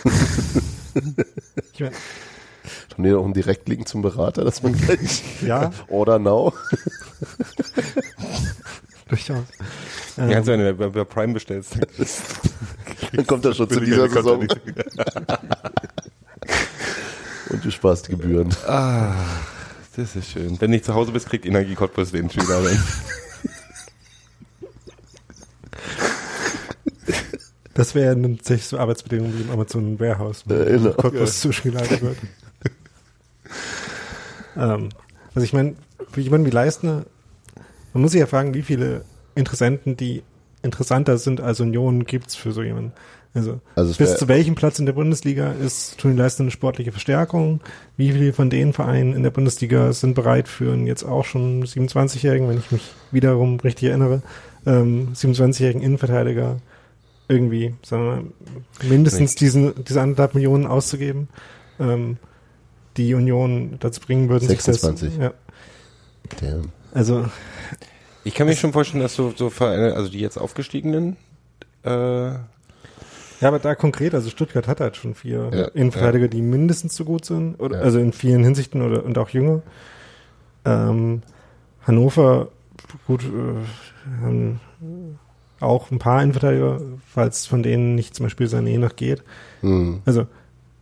[1.73, 1.93] Ich mein,
[2.93, 6.53] Haben die noch einen Direktlink zum Berater, dass man gleich ja, Order now?
[9.09, 9.45] durchaus.
[10.17, 10.25] ja.
[10.25, 11.77] Ähm, kannst du, wenn du bei, bei Prime bestellst.
[13.13, 14.47] Dann kommt er schon zu dieser Saison.
[17.51, 18.55] Und du sparst die Gebühren.
[18.67, 19.15] Ah,
[19.97, 20.51] das ist schön.
[20.61, 22.63] Wenn du nicht zu Hause bist, kriegt Energie Cottbus den Schüler.
[22.63, 22.83] Dann.
[27.75, 30.93] Das wäre tatsächlich so Arbeitsbedingungen wie im Amazon Warehouse, wo Ja, genau.
[30.93, 32.17] Cottbus zugeleitet wird.
[34.57, 34.89] ähm,
[35.35, 35.75] also ich meine,
[36.11, 37.05] für jemanden wie Leistner,
[37.93, 39.05] man muss sich ja fragen, wie viele
[39.35, 40.23] Interessenten, die
[40.63, 42.93] interessanter sind als Union, gibt's für so jemanden.
[43.35, 47.61] Also, Also bis zu welchem Platz in der Bundesliga ist Toni Leistner eine sportliche Verstärkung?
[47.97, 51.65] Wie viele von den Vereinen in der Bundesliga sind bereit für einen jetzt auch schon
[51.65, 54.23] 27-Jährigen, wenn ich mich wiederum richtig erinnere,
[54.65, 56.57] ähm, 27-jährigen Innenverteidiger
[57.29, 58.25] irgendwie, sagen wir mal,
[58.89, 61.29] mindestens diesen, diese anderthalb Millionen auszugeben,
[61.79, 62.17] ähm,
[62.97, 65.11] die Union dazu bringen würden, sich 26.
[65.11, 65.35] das, ja,
[66.41, 66.63] Damn.
[66.95, 67.27] also,
[68.27, 71.17] Ich kann mir schon vorstellen, dass so, so Vereine, also die jetzt aufgestiegenen,
[71.85, 71.91] äh,
[72.31, 77.05] ja, aber da konkret, also Stuttgart hat halt schon vier Ja, Innenverteidiger, die mindestens so
[77.05, 77.83] gut sind, oder, Ja.
[77.83, 79.63] also in vielen Hinsichten oder, und auch jünger.
[80.65, 81.23] Ähm,
[81.87, 82.49] Hannover,
[83.07, 84.61] gut, äh, haben
[85.61, 89.23] auch ein paar Innenverteidiger, falls von denen nicht zum Beispiel Sané noch geht.
[89.61, 90.01] Hm.
[90.05, 90.27] Also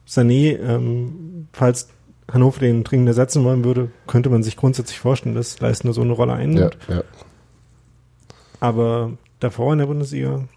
[0.09, 1.89] Sané, ähm, falls
[2.33, 6.13] Hannover den dringend ersetzen wollen würde, könnte man sich grundsätzlich vorstellen, dass Leistner so eine
[6.13, 6.79] Rolle Ja, einnimmt.
[6.89, 7.03] ja.
[8.65, 10.49] Aber davor in der Bundesliga,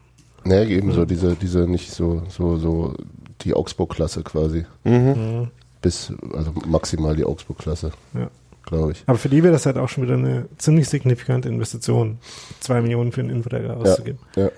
[0.46, 2.94] Naja, eben so diese, diese nicht so, so, so
[3.42, 4.66] die Augsburg-Klasse quasi.
[4.86, 5.50] mhm.
[5.82, 8.30] Bis, also maximal die Augsburg-Klasse, ja.
[8.66, 9.04] glaube ich.
[9.08, 12.18] Aber für die wäre das halt auch schon wieder eine ziemlich signifikante Investition,
[12.62, 14.20] zwei Millionen für einen Innenverteidiger auszugeben.
[14.38, 14.50] Ja.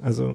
[0.00, 0.34] Also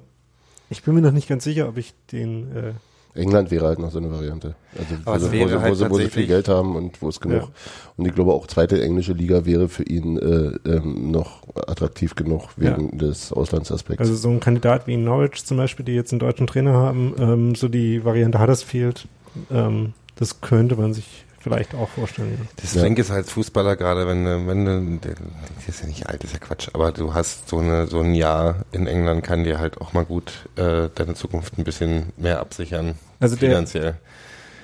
[0.70, 2.72] ich bin mir noch nicht ganz sicher, ob ich den äh,
[3.16, 4.54] England wäre halt noch so eine Variante.
[4.76, 7.00] Also Aber wo, sie, wo, sie, wo, halt sie, wo sie viel Geld haben und
[7.02, 7.42] wo es genug.
[7.42, 7.48] Ja.
[7.96, 12.48] Und ich glaube auch zweite englische Liga wäre für ihn äh, ähm, noch attraktiv genug
[12.56, 14.00] wegen des Auslandsaspekts.
[14.00, 17.54] Also so ein Kandidat wie Norwich zum Beispiel, die jetzt einen deutschen Trainer haben, ähm,
[17.54, 19.08] so die Variante Huddersfield,
[19.50, 22.36] ähm, das könnte man sich vielleicht auch vorstellen.
[22.40, 22.46] ja.
[22.56, 22.82] Das Ja.
[22.82, 26.24] Ding ist als Fußballer gerade, wenn du, wenn du, der der ist ja nicht alt,
[26.24, 29.60] ist ja Quatsch, aber du hast so eine, so ein Jahr in England kann dir
[29.60, 32.94] halt auch mal gut äh, deine Zukunft ein bisschen mehr absichern.
[33.20, 33.94] Also der- finanziell.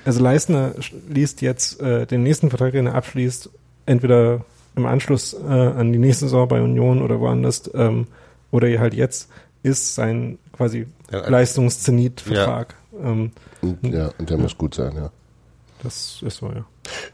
[0.05, 0.73] Also Leistner
[1.09, 3.49] liest jetzt äh, den nächsten Vertrag, den er abschließt,
[3.87, 8.09] entweder im Anschluss äh, an die nächste Saison bei Union oder woanders ähm,
[8.51, 9.29] oder halt jetzt
[9.63, 12.75] ist sein quasi Ja, Leistungszenit-Vertrag.
[13.01, 15.11] Ähm, und, ja, und der muss gut sein, ja.
[15.83, 16.65] Das ist so, ja.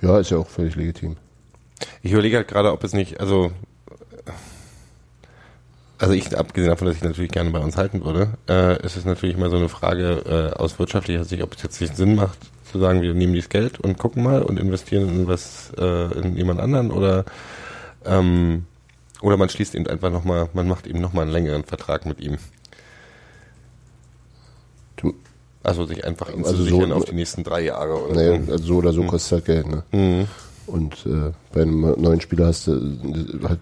[0.01, 1.17] Ja, ist ja auch völlig legitim.
[2.03, 3.53] Ich überlege halt gerade, ob es nicht, also
[5.99, 9.05] also ich, abgesehen davon, dass ich natürlich gerne bei uns halten würde, äh, ist es
[9.05, 12.39] natürlich mal so eine Frage äh, aus wirtschaftlicher Sicht, ob es jetzt nicht Sinn macht,
[12.71, 16.37] zu sagen, wir nehmen dieses Geld und gucken mal und investieren in was, äh, in
[16.37, 17.25] jemand anderen oder
[18.05, 18.65] ähm,
[19.21, 22.39] oder man schließt eben einfach nochmal, man macht eben nochmal einen längeren Vertrag mit ihm.
[24.95, 25.15] Du,
[25.63, 28.41] Also sich einfach ihn Also zu so- sichern auf die nächsten drei Jahre oder naja,
[28.47, 28.53] so.
[28.53, 29.83] also so oder so kostet halt Geld, ne?
[29.93, 30.27] Mhm.
[30.67, 32.73] Und äh, bei einem neuen Spieler hast du
[33.49, 33.61] halt,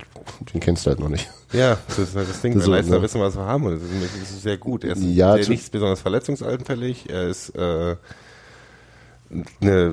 [0.53, 1.31] den kennst du halt noch nicht.
[1.53, 2.53] Ja, das ist halt das Ding.
[2.55, 3.03] Das Wir so, Leistner ne?
[3.03, 4.83] wissen, was wir haben und das ist, das ist sehr gut.
[4.83, 7.09] Er ist Ja, sehr nicht besonders verletzungsanfällig.
[7.09, 7.95] Er ist äh,
[9.61, 9.93] eine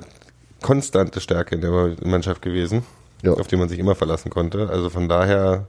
[0.62, 2.84] konstante Stärke in der Mannschaft gewesen,
[3.22, 3.34] Ja.
[3.34, 4.70] auf die man sich immer verlassen konnte.
[4.70, 5.68] Also von daher,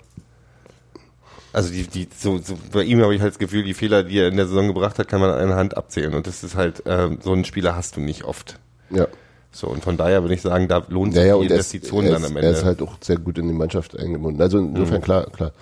[1.54, 4.18] also die, die, so, so bei ihm habe ich halt das Gefühl, die Fehler, die
[4.18, 6.12] er in der Saison gebracht hat, kann man an einer Hand abzählen.
[6.14, 8.58] Und das ist halt, ähm, so einen Spieler hast du nicht oft.
[8.90, 9.06] Ja.
[9.52, 12.04] So, und von daher würde ich sagen, da lohnt sich Naja, die er ist, Investition
[12.06, 12.48] er, dann am er Ende.
[12.48, 12.56] Mhm.
[12.56, 14.42] ist halt auch sehr gut in die Mannschaft eingebunden.
[14.42, 15.52] Also insofern klar, klar.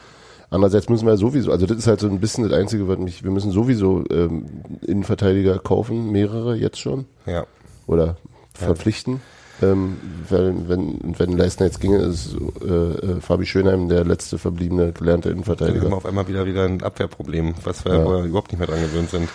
[0.48, 3.22] Andererseits müssen wir sowieso, also das ist halt so ein bisschen das Einzige, was mich,
[3.22, 4.46] wir müssen sowieso ähm,
[4.82, 7.46] Innenverteidiger kaufen, mehrere jetzt schon, ja.
[7.86, 8.16] oder
[8.54, 9.20] verpflichten.
[9.62, 9.96] Ähm,
[10.28, 15.28] weil, wenn, wenn Leistner jetzt ginge, ist äh, äh, Fabi Schönheim der letzte verbliebene gelernte
[15.28, 15.88] Dann haben Innenverteidiger.
[15.90, 18.24] wir auf einmal wieder wieder ein Abwehrproblem, was wir Ja.
[18.24, 19.28] überhaupt nicht mehr dran gewöhnt sind.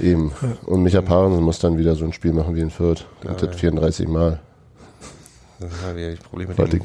[0.00, 0.32] Eben.
[0.66, 3.06] Und Micha Parensen muss dann wieder so ein Spiel machen wie in Fürth.
[3.24, 3.56] Ja, und das ja.
[3.58, 4.40] 34 Mal.
[5.58, 6.82] Das ist halt wieder das Problem mit dem.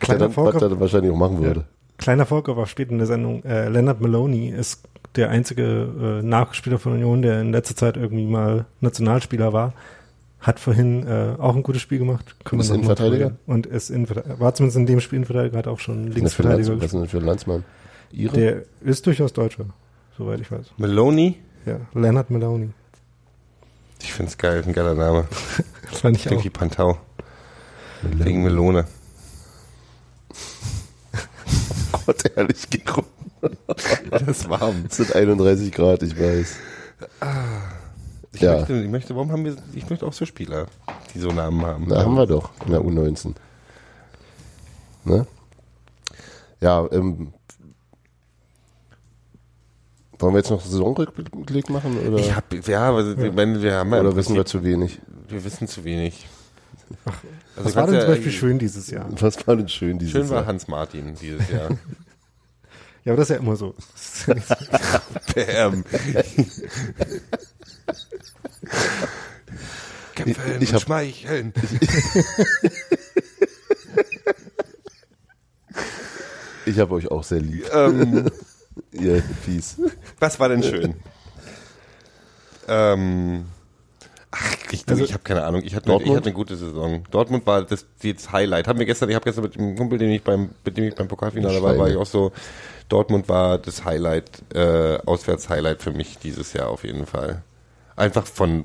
[0.00, 1.64] Kleiner dann, was er wahrscheinlich auch machen würde.
[1.98, 3.42] kleiner Vorgriff auch spät in der Sendung.
[3.44, 4.82] Äh, Leonard Maloney ist
[5.16, 9.72] der einzige äh, Nachspieler von Union, der in letzter Zeit irgendwie mal Nationalspieler war.
[10.40, 12.34] Hat vorhin äh, auch ein gutes Spiel gemacht.
[12.44, 13.36] Können wir Ist Innenverteidiger?
[13.46, 14.40] Und ist Innenverteidiger.
[14.40, 17.24] War zumindest in dem Spiel Innenverteidiger, hat auch schon Linksverteidiger was ist denn für ein
[17.24, 17.64] Landsmann?
[18.10, 18.34] Ihre?
[18.36, 19.66] Der ist durchaus Deutscher,
[20.16, 20.72] soweit ich weiß.
[20.78, 21.36] Maloney?
[21.66, 22.70] Ja, Leonard Maloney.
[24.02, 25.26] Ich find's geil, ein geiler Name.
[25.90, 26.44] Das fand ich Klingt auch.
[26.44, 26.98] wie Pantau.
[28.02, 28.86] Wegen Melone.
[32.06, 33.04] Gott, ehrlich, Gero.
[34.10, 34.84] Das ist warm.
[34.88, 36.56] Es sind 31 Grad, ich weiß.
[38.32, 38.56] Ich, Ja.
[38.58, 40.66] möchte, ich möchte, warum haben wir, ich möchte auch so Spieler,
[41.14, 41.86] die so Namen haben.
[41.88, 43.34] Na, haben wir doch in der U19.
[45.04, 45.26] Ne?
[46.60, 47.32] Ja, ähm,
[50.18, 51.96] wollen wir jetzt noch Saisonrückblick machen?
[52.06, 55.00] Oder, Ich hab, ja, aber wenn wir haben ja oder wissen wir zu wenig?
[55.28, 56.26] wir wissen zu wenig.
[57.56, 59.06] Also Was war denn ja- zum Beispiel schön dieses Jahr?
[59.20, 60.46] Was war denn schön dieses Schön war Jahr?
[60.46, 61.70] Hans Martin dieses Jahr.
[63.02, 63.74] Ja, aber das ist ja immer so.
[65.34, 65.84] Bam.
[70.14, 71.52] Kämpfen Ich hab- schmeicheln.
[76.66, 77.68] Ich habe euch auch sehr lieb.
[77.72, 78.30] ähm,
[78.92, 79.76] Ihr Fies.
[80.18, 80.94] was war denn schön?
[82.68, 83.46] ähm,
[84.30, 85.62] ach, ich, Also- ich habe keine Ahnung.
[85.64, 86.16] Ich hatte, eine, ich Dortmund?
[86.18, 87.04] hatte eine gute Saison.
[87.10, 88.68] Dortmund war das, das Highlight.
[88.68, 90.94] Haben wir gestern, ich habe gestern mit dem Kumpel, den ich beim, mit dem ich
[90.94, 92.32] beim Pokalfinale war, war ich auch so.
[92.88, 97.42] Dortmund war das Highlight, äh, Auswärts-Highlight für mich dieses Jahr auf jeden Fall.
[98.00, 98.64] Einfach von,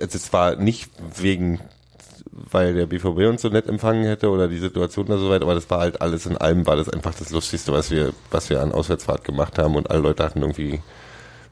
[0.00, 1.60] also es war nicht wegen,
[2.32, 5.54] weil der BVB uns so nett empfangen hätte oder die Situation da so weit, aber
[5.54, 8.60] das war halt alles in allem, war das einfach das Lustigste, was wir, was wir
[8.60, 10.80] an Auswärtsfahrt gemacht haben und alle Leute hatten irgendwie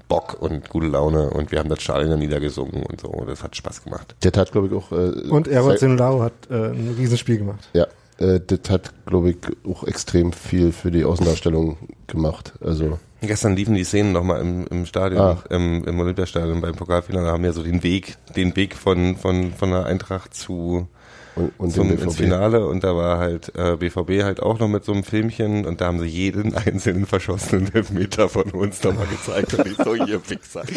[0.08, 3.24] Bock und gute Laune und wir haben das Stadion dann niedergesungen und so.
[3.26, 4.14] Das hat Spaß gemacht.
[4.22, 4.92] Der hat, glaube ich, auch.
[4.92, 7.70] Äh, Und sei- Zenlau hat äh, ein Riesenspiel gemacht.
[7.72, 7.86] Ja,
[8.18, 12.52] äh, das hat, glaube ich, auch extrem viel für die Außendarstellung gemacht.
[12.60, 15.46] Also, Gestern liefen die Szenen nochmal im, im Stadion, Ach.
[15.50, 19.70] im, im Olympiastadion beim Pokalfinale, haben ja so den Weg, den Weg von, von, von
[19.70, 20.88] der Eintracht zu,
[21.36, 22.16] und, und zum, ins.
[22.16, 25.80] Finale und da war halt äh, BVB halt auch noch mit so einem Filmchen und
[25.80, 30.20] da haben sie jeden einzelnen verschossenen Elfmeter von uns nochmal gezeigt und ich so, ihr
[30.28, 30.62] Wichser.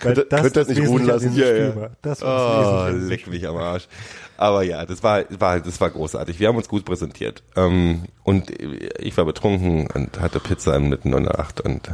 [0.00, 1.34] Könnt, das könnt das nicht ruhen lassen?
[1.34, 1.90] diesem Ja, Spiel ja.
[2.00, 3.88] Das Oh, leck mich am Arsch.
[4.36, 6.38] Aber ja, das war, war, das war großartig.
[6.40, 7.42] Wir haben uns gut präsentiert.
[7.56, 11.90] Ähm, und ich war betrunken und hatte Pizza mit 908 und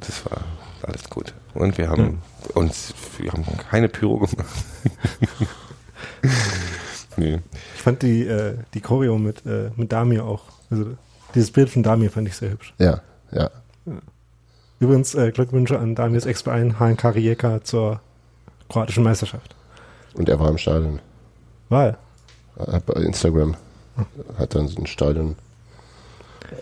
[0.00, 0.42] das war,
[0.82, 1.34] alles gut.
[1.54, 2.22] Und wir haben
[2.54, 4.46] uns, wir haben keine Pyro gemacht.
[7.16, 7.40] nee.
[7.74, 10.44] Ich fand die, äh, die Choreo mit, äh, mit Damir auch.
[10.70, 10.96] Also
[11.34, 12.74] dieses Bild von Damir fand ich sehr hübsch.
[12.78, 13.50] Ja, ja.
[14.78, 18.00] Übrigens äh, Glückwünsche an Damirs Ex-Verein HNK Rijeka zur
[18.68, 19.54] kroatischen Meisterschaft.
[20.14, 21.00] Und er war im Stadion.
[21.68, 21.98] War er?
[22.72, 23.56] Hat bei Instagram
[24.38, 25.36] hat dann so einen Stadion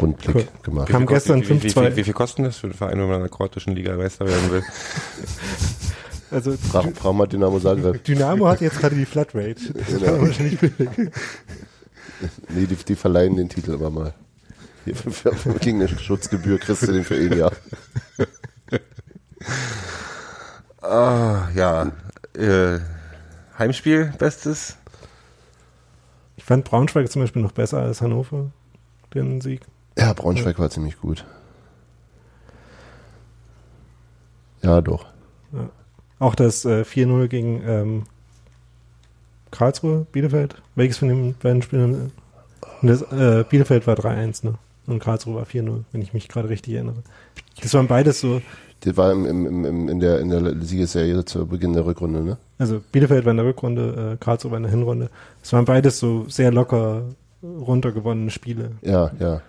[0.00, 0.48] Rundblick Cool.
[0.62, 0.88] gemacht.
[0.88, 1.92] Kam gestern wie, wie, wie, 5-2.
[1.92, 4.26] wie, wie viel kostet das für einen Verein, wenn man in der kroatischen Liga Meister
[4.26, 4.62] werden will?
[6.30, 8.04] Also Frag, frag mal Dynamo Zagreb.
[8.04, 9.72] Dynamo hat jetzt gerade die Flatrate.
[9.74, 10.90] Das kann man wahrscheinlich billig.
[12.50, 14.14] Nee, die, die verleihen den Titel immer mal.
[14.84, 17.52] Hier, für, für, gegen eine Schutzgebühr kriegst du den für ein Jahr.
[20.82, 21.92] Ah, ja.
[22.34, 22.80] Äh,
[23.58, 24.76] Heimspiel, bestes.
[26.36, 28.50] Ich fand Braunschweig zum Beispiel noch besser als Hannover,
[29.14, 29.62] den Sieg.
[29.98, 31.24] Ja, Braunschweig war ziemlich gut.
[34.62, 35.06] Ja, doch.
[36.20, 38.02] Auch das äh, 4-0 gegen ähm,
[39.50, 40.54] Karlsruhe, Bielefeld.
[40.76, 42.12] Welches von den beiden Spielen?
[42.82, 44.54] Das, äh, Bielefeld war 3-1, ne?
[44.86, 47.02] Und Karlsruhe war 4-0, wenn ich mich gerade richtig erinnere.
[47.60, 48.40] Das waren beides so,
[48.80, 52.22] Das war im, im, im, im, in, der, in der Siegesserie zu Beginn der Rückrunde,
[52.22, 52.38] ne?
[52.58, 55.10] also Bielefeld war in der Rückrunde, äh, Karlsruhe war in der Hinrunde.
[55.42, 57.04] Es waren beides so sehr locker
[57.42, 58.72] runtergewonnene Spiele.
[58.82, 59.40] Ja, ja.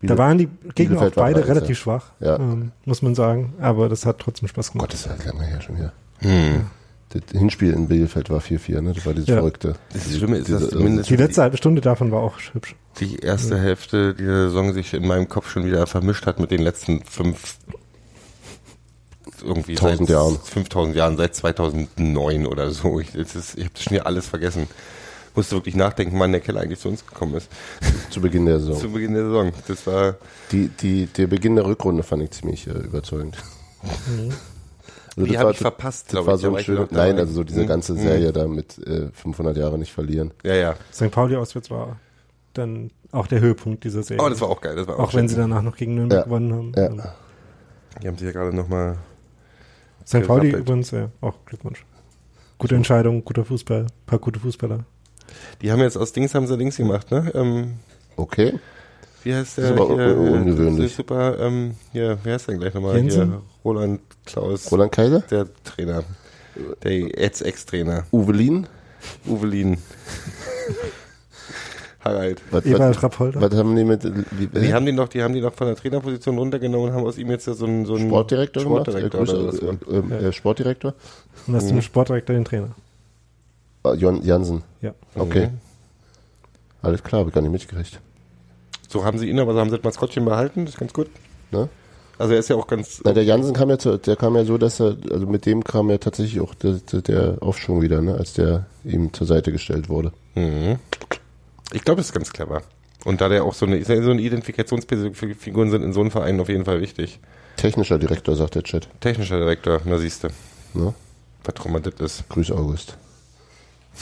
[0.00, 2.36] Da waren die Gegner auch Bielefeld war beide relativ schwach, Ja.
[2.36, 3.54] ähm, muss man sagen.
[3.60, 4.92] Aber das hat trotzdem Spaß Gott, gemacht.
[4.92, 5.92] das ist halt lange her schon wieder.
[6.18, 6.66] Hm.
[7.10, 8.92] Das Hinspiel in Bielefeld war 4-4, ne?
[8.92, 9.36] Das war dieses Ja.
[9.36, 9.74] Verrückte.
[9.94, 12.76] Das Schlimme ist, dass Diese- zumindest Die letzte halbe Stunde davon war auch hübsch.
[13.00, 16.60] die erste Hälfte dieser Saison sich in meinem Kopf schon wieder vermischt hat mit den
[16.62, 17.56] letzten fünf
[19.42, 20.38] irgendwie Tausend seit Jahren.
[20.42, 22.98] 5000 Jahren, seit 2009 oder so.
[23.00, 24.66] Ich, ist, ich habe das schon wieder alles vergessen.
[25.34, 27.48] Musste wirklich nachdenken, wann der Keller eigentlich zu uns gekommen ist.
[28.10, 28.76] Zu Beginn der Saison.
[28.80, 29.52] Zu Beginn der Saison.
[29.68, 30.16] Das war,
[30.50, 33.36] Die, die, der Beginn der Rückrunde fand ich ziemlich äh, überzeugend.
[35.16, 36.40] Also die habe ich verpasst, Das glaube war ich.
[36.40, 37.66] so ein schöner, nein, also so diese Hm.
[37.68, 38.00] ganze Hm.
[38.02, 40.32] Serie da mit äh, 500 Jahre nicht verlieren.
[40.44, 40.74] Ja, ja.
[40.92, 41.10] St.
[41.10, 41.98] Pauli auswärts war
[42.54, 44.22] dann auch der Höhepunkt dieser Serie.
[44.24, 44.76] Oh, das war auch geil.
[44.76, 45.28] Das war auch wenn schön.
[45.28, 46.24] sie danach noch gegen Nürnberg Ja.
[46.24, 46.72] gewonnen haben.
[46.76, 47.14] Ja.
[48.02, 48.98] Die haben sich ja gerade nochmal.
[50.06, 50.26] St.
[50.26, 51.84] Pauli übrigens, ja, auch Glückwunsch.
[52.58, 54.84] Gute Entscheidung, guter Fußball, paar gute Fußballer.
[55.62, 57.30] Die haben jetzt aus Dings haben sie Dings gemacht, ne?
[57.34, 57.74] Ähm,
[58.16, 58.54] Okay.
[59.24, 59.74] wie heißt Das der?
[59.74, 60.76] ist aber hier, un- ungewöhnlich.
[60.82, 62.96] das ist Super, ähm, hier, wer heißt denn gleich nochmal?
[62.96, 63.28] Jensen?
[63.28, 64.70] Hier, Roland Klaus.
[64.72, 65.20] Roland Kaiser?
[65.30, 66.02] Der Trainer.
[66.82, 68.04] Der jetzt Ex-Trainer.
[68.12, 68.66] Uvelin?
[69.26, 69.78] Uvelin.
[72.04, 72.40] Harald.
[72.50, 73.40] Was, was, Rappolter.
[73.40, 75.76] was haben die mit wie, Die haben den noch, die haben die noch von der
[75.76, 79.34] Trainerposition runtergenommen und haben aus ihm jetzt so einen, so einen Sportdirektor, Sportdirektor gemacht?
[79.36, 79.76] oder was Äh.
[79.84, 80.94] Grüße, äh, äh, Sportdirektor?
[81.46, 81.68] Und hast Mhm.
[81.76, 82.68] dem Sportdirektor den Trainer.
[83.82, 84.62] Ah, Jansen.
[84.82, 84.94] Ja.
[85.14, 85.50] Okay.
[86.82, 88.00] Alles klar, hab ich gar nicht mitgekriegt.
[88.88, 91.08] So haben sie ihn, aber so haben sie das Maskottchen behalten, das ist ganz gut.
[91.50, 91.68] Ne?
[92.18, 93.00] Also er ist ja auch ganz.
[93.04, 95.62] Na, der Jansen kam ja zu, der kam ja so, dass er, also mit dem
[95.62, 99.88] kam ja tatsächlich auch der, der- Aufschwung wieder, ne, als der ihm zur Seite gestellt
[99.88, 100.12] wurde.
[100.34, 100.78] Mhm.
[101.72, 102.62] Ich glaube, das ist ganz clever.
[103.04, 106.48] Und da der auch so eine, so eine Identifikationsfiguren sind in so einem Verein auf
[106.48, 107.20] jeden Fall wichtig.
[107.56, 108.88] Technischer Direktor, sagt der Chat.
[109.00, 110.30] Technischer Direktor, na siehste,
[110.74, 110.94] Ne?
[111.44, 112.28] was das ist.
[112.28, 112.96] Grüß August.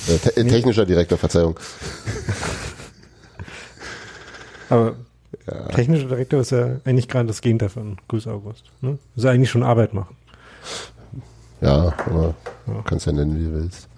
[0.09, 1.59] Äh, te äh, technischer Direktor, Verzeihung.
[4.69, 4.97] Aber
[5.47, 5.69] Ja.
[5.69, 8.65] technischer Direktor ist ja eigentlich gerade das Gegenteil von Grüß August.
[8.81, 8.99] Ne?
[9.15, 10.17] Ist ja eigentlich schon Arbeit machen.
[11.61, 12.35] Ja, aber
[12.67, 12.83] Ja.
[12.85, 13.89] kannst ja nennen, wie du willst.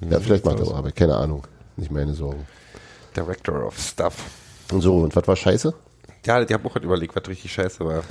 [0.00, 1.46] Ja, vielleicht macht er auch Arbeit, keine Ahnung.
[1.76, 2.46] Nicht meine Sorgen.
[3.16, 4.14] Director of Stuff.
[4.72, 5.74] Und so, und was war scheiße?
[6.24, 8.02] Ja, die haben auch halt überlegt, was richtig scheiße war.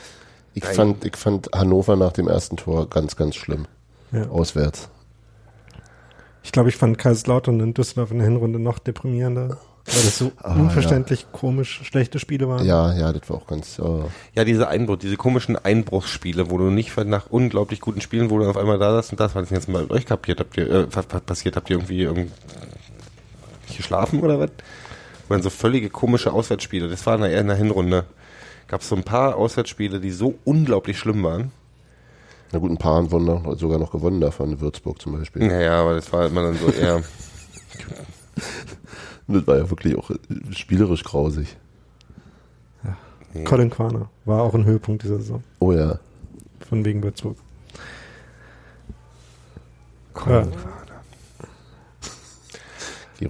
[0.53, 0.75] Ich Nein.
[0.75, 3.65] fand, ich fand Hannover nach dem ersten Tor ganz, ganz schlimm.
[4.11, 4.27] Ja.
[4.29, 4.89] Auswärts.
[6.47, 10.31] Ich glaube, ich fand Kaiserslautern in Düsseldorf in der Hinrunde noch deprimierender, weil das so
[10.41, 12.65] Ah, unverständlich komisch schlechte Spiele waren.
[12.65, 14.05] Ja, ja, das war auch ganz, oh.
[14.33, 18.49] Ja, diese Einbruch, diese komischen Einbruchsspiele, wo du nicht nach unglaublich guten Spielen, wo du
[18.49, 20.39] auf einmal da saßt und das, was denn jetzt mal mit euch kapiert?
[20.39, 21.57] Habt ihr, äh, passiert?
[21.57, 22.31] Habt ihr irgendwie irgend
[23.75, 24.51] geschlafen oder was?
[25.27, 26.87] Waren so völlige komische Auswärtsspiele.
[26.87, 28.05] Das war in der, eher in der Hinrunde.
[28.69, 31.51] Gab es so ein paar Auswärtsspiele, die so unglaublich schlimm waren.
[32.51, 35.47] Na gut, ein paar haben noch, sogar noch gewonnen davon, Würzburg zum Beispiel.
[35.47, 37.01] Naja, aber das war immer dann so eher.
[39.29, 40.09] Das war ja wirklich auch
[40.51, 41.57] spielerisch grausig.
[43.33, 43.43] nee.
[43.43, 45.99] Colin Quaner war auch ein Höhepunkt dieser Saison, Oh ja.
[46.69, 47.35] von wegen Würzburg.
[50.13, 50.47] Colin
[53.19, 53.29] Ja.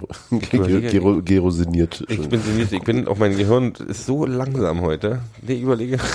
[1.20, 2.04] Gero, sinniert.
[2.08, 5.22] Ich bin sinniert, ich bin, auch mein Gehirn ist so langsam heute.
[5.42, 5.98] Nee, ich überlege.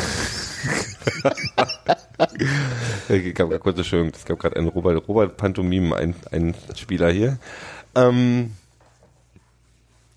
[3.10, 7.12] es gab gerade kurz Entschuldigung, es gab gerade einen Robert, Robert Pantomim, ein, ein Spieler
[7.12, 7.38] hier.
[7.96, 8.52] Ähm,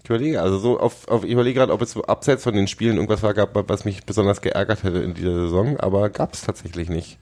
[0.02, 2.68] Ich überlege, also so auf, auf ich überlege gerade, ob es so abseits von den
[2.68, 6.42] Spielen irgendwas war, gab, was mich besonders geärgert hätte in dieser Saison, aber gab es
[6.42, 7.18] tatsächlich nicht.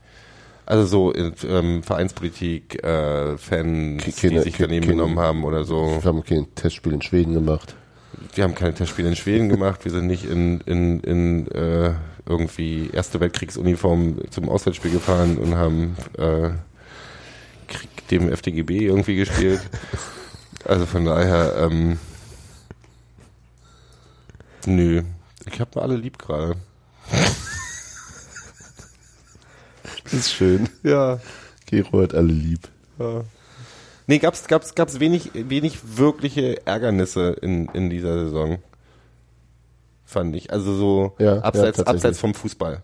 [0.66, 5.44] Also so in, ähm, Vereinspolitik, äh, Fans, die Keine- sich keine- daneben keine- genommen haben
[5.44, 5.98] oder so.
[6.00, 7.74] Wir haben kein Testspiel in Schweden gemacht.
[8.34, 11.92] Wir haben keine Testspiele in Schweden gemacht, wir sind nicht in, in, in äh,
[12.26, 16.50] irgendwie Erste Weltkriegsuniform zum Auswärtsspiel gefahren und haben äh,
[17.68, 19.60] Krieg dem FDGB irgendwie gespielt.
[20.66, 21.98] Also von daher, ähm,
[24.64, 25.02] nö.
[25.44, 26.56] Ich habe alle lieb gerade.
[30.04, 30.70] Das ist schön.
[30.82, 31.20] Ja.
[31.66, 32.60] Gero hat alle lieb.
[32.98, 33.24] Ja.
[34.06, 38.58] Nee, gab's, gab's, gab's wenig, wenig wirkliche Ärgernisse in, in dieser Saison.
[40.14, 40.50] Fand ich.
[40.52, 41.88] Also so Ja, ja, abseits, tatsächlich.
[41.88, 42.82] abseits vom Fußball.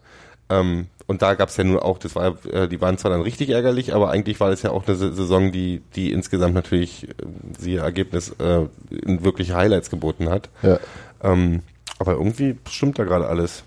[0.50, 3.48] Ähm, und da gab's ja nur auch, das war, äh, die waren zwar dann richtig
[3.50, 7.12] ärgerlich, aber eigentlich war das ja auch eine Sa- Saison, die, die insgesamt natürlich, äh,
[7.58, 10.48] siehe Ergebnis, äh, in wirkliche Highlights geboten hat.
[10.62, 10.78] Ja.
[11.22, 11.62] Ähm,
[11.98, 13.62] aber irgendwie stimmt da gerade alles.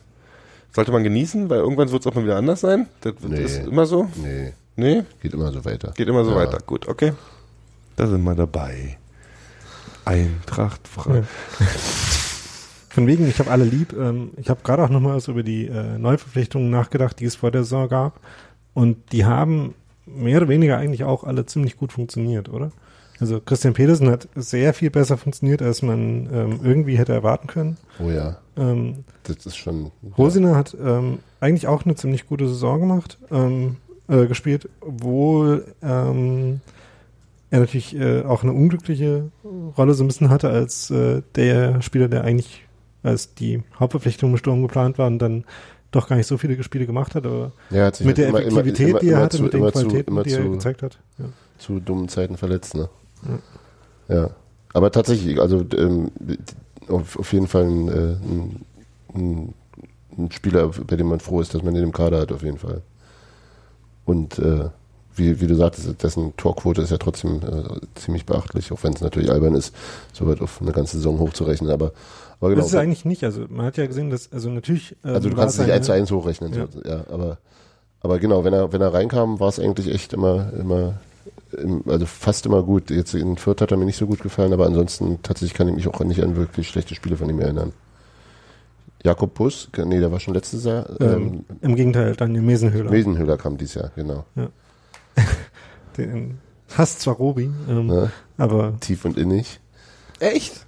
[0.73, 2.87] Sollte man genießen, weil irgendwann wird's auch mal wieder anders sein.
[3.01, 3.41] Das Nee.
[3.43, 4.09] ist immer so.
[4.15, 5.03] Nee, Nee?
[5.21, 5.91] geht immer so weiter.
[5.95, 6.37] Geht immer so Ja.
[6.37, 6.57] weiter.
[6.65, 7.13] Gut, okay.
[7.95, 8.97] Da sind wir dabei.
[10.05, 11.23] Eintracht frei.
[12.93, 13.91] Von wegen, ich habe alle lieb.
[13.93, 17.49] Ähm, ich habe gerade auch nochmal so über die äh, Neuverpflichtungen nachgedacht, die es vor
[17.49, 18.19] der Saison gab.
[18.75, 19.73] Und die haben
[20.05, 22.71] mehr oder weniger eigentlich auch alle ziemlich gut funktioniert, oder?
[23.19, 27.77] Also Christian Petersen hat sehr viel besser funktioniert, als man ähm, irgendwie hätte erwarten können.
[27.99, 29.91] Oh ja, Ähm, das ist schon.
[30.15, 33.77] Rosiner hat ähm, eigentlich auch eine ziemlich gute Saison gemacht, ähm,
[34.07, 36.61] äh, gespielt, obwohl ähm,
[37.49, 39.31] er natürlich äh, auch eine unglückliche
[39.77, 42.67] Rolle so ein bisschen hatte als äh, der Spieler, der eigentlich
[43.03, 45.43] als die Hauptverpflichtung im Sturm geplant war und dann
[45.91, 48.39] doch gar nicht so viele Spiele gemacht hat, aber Ja, hat mit halt der immer-
[48.41, 50.41] immer- Effektivität, immer- die er immer hatte, zu- mit den zu- Qualitäten, immer die er
[50.43, 50.99] zu- gezeigt hat.
[51.19, 51.25] Ja.
[51.59, 52.89] zu dummen Zeiten verletzt, ne?
[54.09, 54.31] Ja.
[54.73, 56.11] Aber tatsächlich, also ähm,
[56.89, 58.15] auf, auf jeden Fall ein, äh,
[59.15, 59.53] ein,
[60.17, 62.57] ein Spieler, bei dem man froh ist, dass man den im Kader hat, auf jeden
[62.57, 62.81] Fall.
[64.05, 64.69] Und äh,
[65.15, 69.01] wie, wie du sagtest, dessen Torquote ist ja trotzdem äh, ziemlich beachtlich, auch wenn es
[69.01, 69.73] natürlich albern ist,
[70.11, 71.69] so weit auf eine ganze Saison hochzurechnen.
[71.71, 71.91] Aber,
[72.39, 72.61] aber genau.
[72.61, 74.95] Das ist eigentlich nicht, also man hat ja gesehen, dass, also natürlich.
[75.03, 76.67] ähm, Also du kannst es nicht eins zu eins hochrechnen, Ja.
[76.69, 77.37] so, ja, aber,
[78.01, 80.95] aber genau, wenn er, wenn er reinkam, war es eigentlich echt immer, immer,
[81.57, 82.89] im, also fast immer gut.
[82.89, 85.75] Jetzt in Fürth hat er mir nicht so gut gefallen, aber ansonsten tatsächlich kann ich
[85.75, 87.71] mich auch nicht an wirklich schlechte Spiele von ihm erinnern.
[89.05, 90.89] Jakob Buss, nee, der war schon letztes Jahr.
[91.01, 92.89] Ähm, Im Gegenteil, Daniel Mesenhöhler.
[92.89, 94.23] Mesenhöhler kam dieses Jahr, genau.
[95.97, 96.39] Den
[96.77, 98.11] hasst zwar Robi, ähm, Ja.
[98.37, 99.59] aber Tief und innig.
[100.23, 100.65] Echt?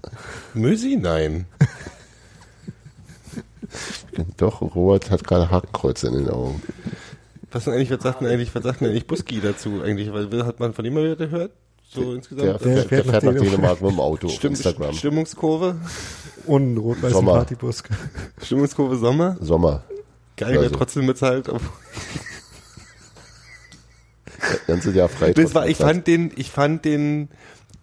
[0.53, 0.97] Mösi?
[0.97, 1.45] Nein.
[4.37, 6.61] Doch, Robert hat gerade Hakenkreuze in den Augen.
[7.51, 10.11] Was denn eigentlich, was sagt denn eigentlich, was sagt denn eigentlich Buski dazu eigentlich?
[10.11, 11.51] Weil hat man von ihm mal wieder gehört?
[11.89, 12.47] So Der, insgesamt?
[12.47, 13.43] der, fährt fährt, nach Dänemark.
[13.51, 14.93] Dänemark mit dem Auto Stimm, Instagram.
[14.93, 15.75] Stimmungskurve?
[16.47, 17.25] einen rot-weißen.
[17.25, 17.83] Partybus.
[18.43, 19.37] Stimmungskurve Sommer?
[19.39, 19.83] Sommer.
[20.37, 20.75] Geil, Also.
[20.75, 21.47] trotzdem bezahlt.
[21.49, 21.61] obwohl-
[24.67, 25.33] Ganze Jahr frei.
[25.33, 27.29] Das war, ich fand den, ich fand den,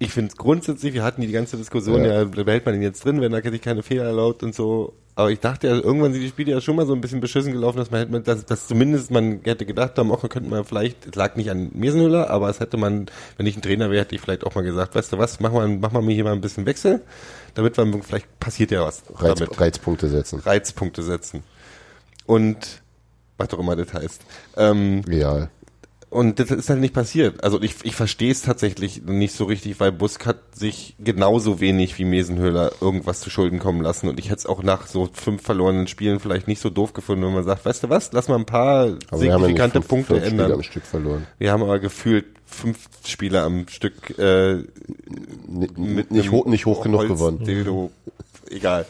[0.03, 2.23] ich finde grundsätzlich, wir hatten die ganze Diskussion, Ja.
[2.23, 4.95] ja, behält man den jetzt drin, wenn er sich keine Fehler erlaubt und so.
[5.15, 7.53] Aber ich dachte ja, irgendwann sind die Spiele ja schon mal so ein bisschen beschissen
[7.53, 11.07] gelaufen, dass man hätte, dass, dass zumindest man hätte gedacht haben, auch könnte man vielleicht,
[11.07, 14.15] es lag nicht an Mesenhüller, aber es hätte man, wenn ich ein Trainer wäre, hätte
[14.15, 16.33] ich vielleicht auch mal gesagt, weißt du was, mach mal, mach mal mir hier mal
[16.33, 17.03] ein bisschen Wechsel,
[17.55, 19.61] damit man, vielleicht passiert ja was Reiz, damit.
[19.61, 20.41] Reizpunkte setzen.
[20.41, 21.45] Reizpunkte setzen.
[22.27, 22.83] Und,
[23.37, 24.23] was auch immer das heißt.
[24.57, 25.51] Ähm, Real.
[26.13, 27.43] Und das ist halt nicht passiert.
[27.43, 31.99] Also ich, ich verstehe es tatsächlich nicht so richtig, weil Busk hat sich genauso wenig
[31.99, 34.09] wie Mesenhöhler irgendwas zu Schulden kommen lassen.
[34.09, 37.25] Und ich hätte es auch nach so fünf verlorenen Spielen vielleicht nicht so doof gefunden,
[37.25, 39.57] wenn man sagt, weißt du was, lass mal ein paar Aber wir haben ja nicht
[39.57, 40.53] signifikante fünf, Punkte fünf ändern.
[40.53, 41.27] am Stück verloren.
[41.39, 44.69] Wir haben aber gefühlt fünf Spiele am Stück äh, N
[45.77, 47.45] mit nicht, hoch, nicht hoch genug Holz- gewonnen.
[47.45, 47.91] Dildo.
[48.51, 48.85] Egal.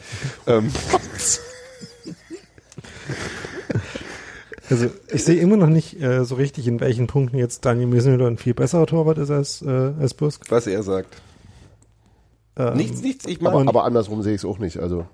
[0.45, 0.71] ähm,
[4.69, 8.27] Also ich sehe immer noch nicht äh, so richtig, in welchen Punkten jetzt Daniel Mesenhöhler
[8.27, 10.49] ein viel besserer Torwart ist als, äh, als Busk.
[10.49, 11.21] was er sagt.
[12.55, 13.25] Ähm, Nichts, nichts.
[13.27, 13.53] Ich mag.
[13.53, 14.77] Aber, aber andersrum sehe ich es auch nicht.
[14.79, 15.05] Also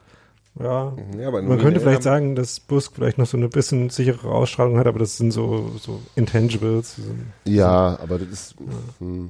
[0.60, 4.30] Ja, ja, aber man könnte vielleicht sagen, dass Busk vielleicht noch so eine bisschen sicherere
[4.32, 6.96] Ausstrahlung hat, aber das sind so, so Intangibles.
[6.98, 8.56] sind- ja, aber das ist
[9.00, 9.30] hm.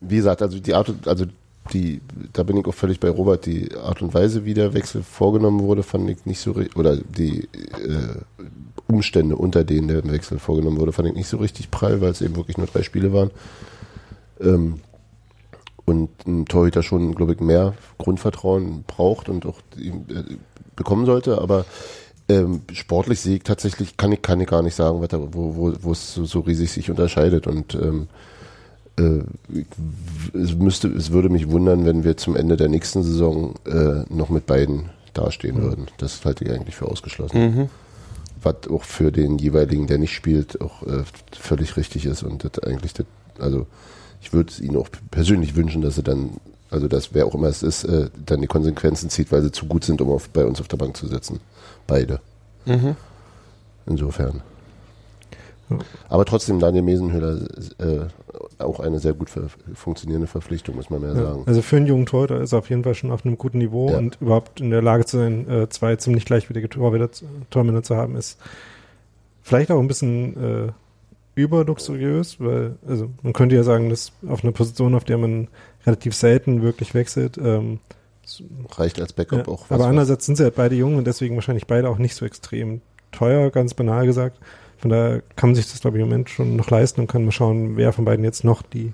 [0.00, 1.24] wie gesagt, also die Art, also
[1.72, 2.00] die,
[2.32, 3.46] da bin ich auch völlig bei Robert.
[3.46, 6.96] Die Art und Weise, wie der Wechsel vorgenommen wurde, fand ich nicht so ri- oder
[6.96, 8.18] die äh,
[8.86, 12.20] Umstände, unter denen der Wechsel vorgenommen wurde, fand ich nicht so richtig prall, weil es
[12.20, 13.30] eben wirklich nur drei Spiele waren.
[14.40, 14.80] Ähm,
[15.86, 20.22] und ein Torhüter schon, glaube ich, mehr Grundvertrauen braucht und auch äh,
[20.76, 21.66] bekommen sollte, aber
[22.28, 25.92] ähm, sportlich sehe ich tatsächlich, kann ich, kann ich gar nicht sagen, wo, wo, wo
[25.92, 28.08] es so, so riesig sich unterscheidet und ähm, äh,
[28.96, 34.28] es müsste, es würde mich wundern, wenn wir zum Ende der nächsten Saison äh, noch
[34.28, 35.86] mit beiden dastehen würden.
[35.98, 37.40] Das halte ich eigentlich für ausgeschlossen.
[37.40, 37.70] Mhm.
[38.42, 42.62] Was auch für den jeweiligen, der nicht spielt, auch äh, völlig richtig ist und das
[42.62, 43.06] eigentlich, das,
[43.38, 43.66] also
[44.20, 46.30] ich würde es ihnen auch persönlich wünschen, dass sie dann,
[46.70, 49.66] also dass wer auch immer es ist, äh, dann die Konsequenzen zieht, weil sie zu
[49.66, 51.40] gut sind, um auf, bei uns auf der Bank zu sitzen.
[51.86, 52.20] Beide.
[52.64, 52.96] Mhm.
[53.86, 54.42] Insofern.
[55.70, 55.78] Ja.
[56.08, 57.40] Aber trotzdem, Daniel Mesenhöhler
[57.78, 58.06] äh,
[58.58, 59.30] auch eine sehr gut
[59.74, 61.22] funktionierende Verpflichtung, muss man mehr Ja.
[61.22, 61.42] sagen.
[61.46, 63.90] Also für einen jungen Torhüter ist er auf jeden Fall schon auf einem guten Niveau
[63.90, 63.98] Ja.
[63.98, 67.08] und überhaupt in der Lage zu sein, äh, zwei ziemlich gleichwertige Torhüter,
[67.50, 68.38] Tormänner zu haben, ist
[69.42, 70.72] vielleicht auch ein bisschen äh,
[71.36, 75.48] überluxuriös, weil, also man könnte ja sagen, dass auf einer Position, auf der man
[75.86, 77.80] relativ selten wirklich wechselt, ähm,
[78.70, 79.70] Reicht als ja, Backup auch.
[79.70, 82.80] aber andererseits sind sie halt beide jung und deswegen wahrscheinlich beide auch nicht so extrem
[83.12, 84.38] teuer, ganz banal gesagt.
[84.84, 87.24] Von daher kann man sich das, glaube ich, im Moment schon noch leisten und kann
[87.24, 88.92] mal schauen, wer von beiden jetzt noch die,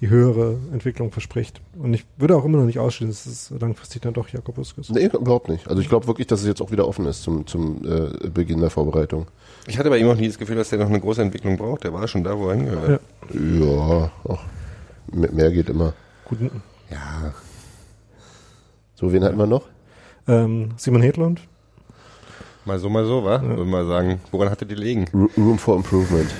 [0.00, 1.60] die höhere Entwicklung verspricht.
[1.78, 4.90] Und ich würde auch immer noch nicht ausschließen, dass es langfristig dann doch Jakobus ist.
[4.90, 5.68] Nee, überhaupt nicht.
[5.68, 8.58] Also ich glaube wirklich, dass es jetzt auch wieder offen ist zum, zum äh, Beginn
[8.58, 9.28] der Vorbereitung.
[9.68, 11.84] Ich hatte bei ihm auch nie das Gefühl, dass der noch eine große Entwicklung braucht.
[11.84, 13.00] Der war schon da, wo er hingehört.
[13.32, 13.40] Ja.
[13.64, 14.42] Ja, ach,
[15.12, 15.92] mehr geht immer.
[16.24, 16.40] Gut,
[16.90, 17.32] Ja.
[18.96, 19.68] So, wen hatten wir noch?
[20.26, 21.40] ähm, Simon Hedlund,
[22.64, 23.36] Mal so, mal so, wa?
[23.36, 23.42] Ja.
[23.42, 25.06] Würde mal sagen, woran hatte die liegen?
[25.36, 26.30] Room for Improvement.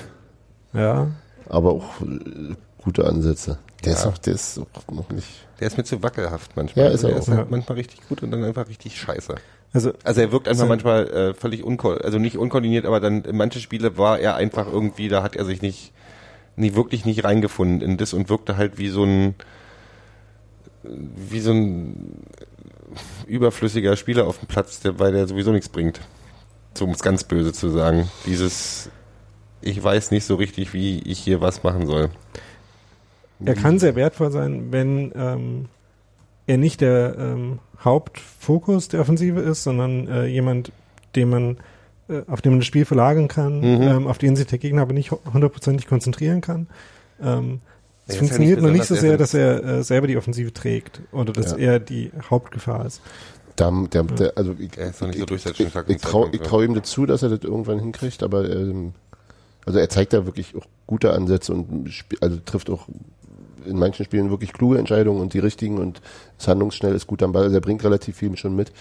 [0.73, 1.09] ja,
[1.49, 3.59] Aber auch äh, gute Ansätze.
[3.85, 4.11] Der ist Ja.
[4.11, 5.29] noch, der ist auch noch nicht.
[5.61, 6.87] Der ist mir zu wackelhaft manchmal.
[6.87, 7.23] Ja, ist er der auch.
[7.23, 7.47] ist halt Ja.
[7.51, 9.35] manchmal richtig gut und dann einfach richtig scheiße.
[9.75, 13.23] also Also er wirkt einfach Also- manchmal äh, völlig unko also nicht unkoordiniert, aber dann
[13.25, 15.93] in manche Spiele war er einfach irgendwie, da hat er sich nicht,
[16.57, 19.35] nie wirklich nicht reingefunden in das und wirkte halt wie so ein
[20.83, 22.23] wie so ein
[23.27, 26.01] überflüssiger Spieler auf dem Platz, der, weil der sowieso nichts bringt.
[26.77, 28.11] So um es ganz böse zu sagen.
[28.27, 28.91] Dieses
[29.61, 32.11] ich weiß nicht so richtig, wie ich hier was machen soll.
[33.45, 35.67] er kann sehr wertvoll sein, wenn ähm,
[36.47, 40.71] er nicht der ähm, Hauptfokus der Offensive ist, sondern äh, jemand,
[41.17, 41.57] den man
[42.09, 43.83] äh, auf den man das Spiel verlagern kann, Mhm.
[43.83, 46.67] ähm, auf den sich der Gegner aber nicht hu- hundertprozentig konzentrieren kann.
[47.23, 47.61] Ähm,
[48.07, 50.17] es Er ist ja funktioniert nicht noch nicht so sehr, dass er äh, selber die
[50.17, 51.59] Offensive trägt oder dass Ja.
[51.59, 53.01] er die Hauptgefahr ist.
[53.57, 56.41] Da, der, der, also ich, Er ist noch nicht so ich, ich, ich traue ich
[56.41, 58.95] trau ihm dazu, dass er das irgendwann hinkriegt, aber ähm,
[59.65, 61.89] also er zeigt da wirklich auch gute Ansätze und
[62.21, 62.89] also trifft auch
[63.65, 66.03] in manchen Spielen wirklich kluge Entscheidungen und die richtigen und
[66.39, 68.73] ist handlungsschnell, ist gut am Ball, also er bringt relativ viel schon mit.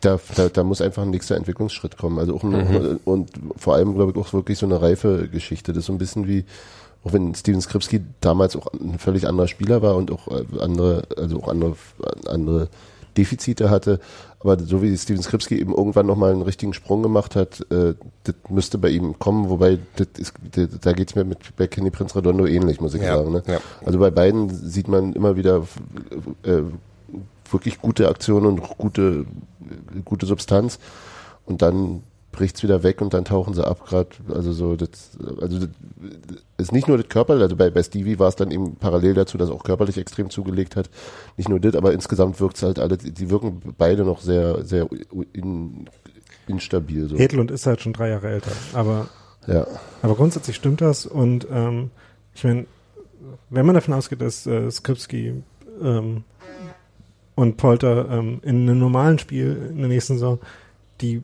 [0.00, 2.18] Da, da, da muss einfach ein nächster Entwicklungsschritt kommen.
[2.18, 5.72] Also auch ein, und vor allem, glaube ich, auch wirklich so eine reife Geschichte.
[5.72, 6.44] Das ist so ein bisschen wie,
[7.04, 11.02] auch wenn Steven Skripski damals auch ein völlig anderer Spieler war und auch äh, andere,
[11.16, 11.76] also auch andere,
[12.26, 12.68] andere
[13.16, 14.00] Defizite hatte,
[14.40, 17.94] aber so wie Steven Skripski eben irgendwann nochmal einen richtigen Sprung gemacht hat, äh,
[18.24, 21.90] das müsste bei ihm kommen, wobei das ist, das, da geht's mir mit bei Kenny
[21.90, 23.32] Prince Redondo ähnlich, muss ich Ja, sagen.
[23.32, 23.42] Ne?
[23.46, 23.60] ja.
[23.84, 25.66] Also bei beiden sieht man immer wieder
[26.42, 26.62] äh,
[27.50, 29.26] wirklich gute Aktionen und gute,
[30.04, 30.78] gute Substanz
[31.46, 32.02] und dann
[32.34, 35.68] bricht's wieder weg und dann tauchen sie ab gerade also so das also das
[36.58, 39.38] ist nicht nur das Körper also bei, bei Stevie war es dann eben parallel dazu
[39.38, 40.90] dass er auch körperlich extrem zugelegt hat.
[41.36, 44.88] Nicht nur das aber insgesamt wirkt's halt alle die wirken beide noch sehr sehr
[45.32, 45.86] in,
[46.46, 47.16] instabil so.
[47.16, 49.08] Hedlund ist halt schon drei Jahre älter, aber
[49.46, 49.66] ja.
[50.02, 51.90] Aber grundsätzlich stimmt das und ähm,
[52.34, 52.66] ich meine,
[53.50, 55.42] wenn man davon ausgeht, dass äh, Skripski
[55.82, 56.24] ähm,
[57.34, 60.38] und Polter ähm, in einem normalen Spiel in der nächsten Saison
[61.00, 61.22] die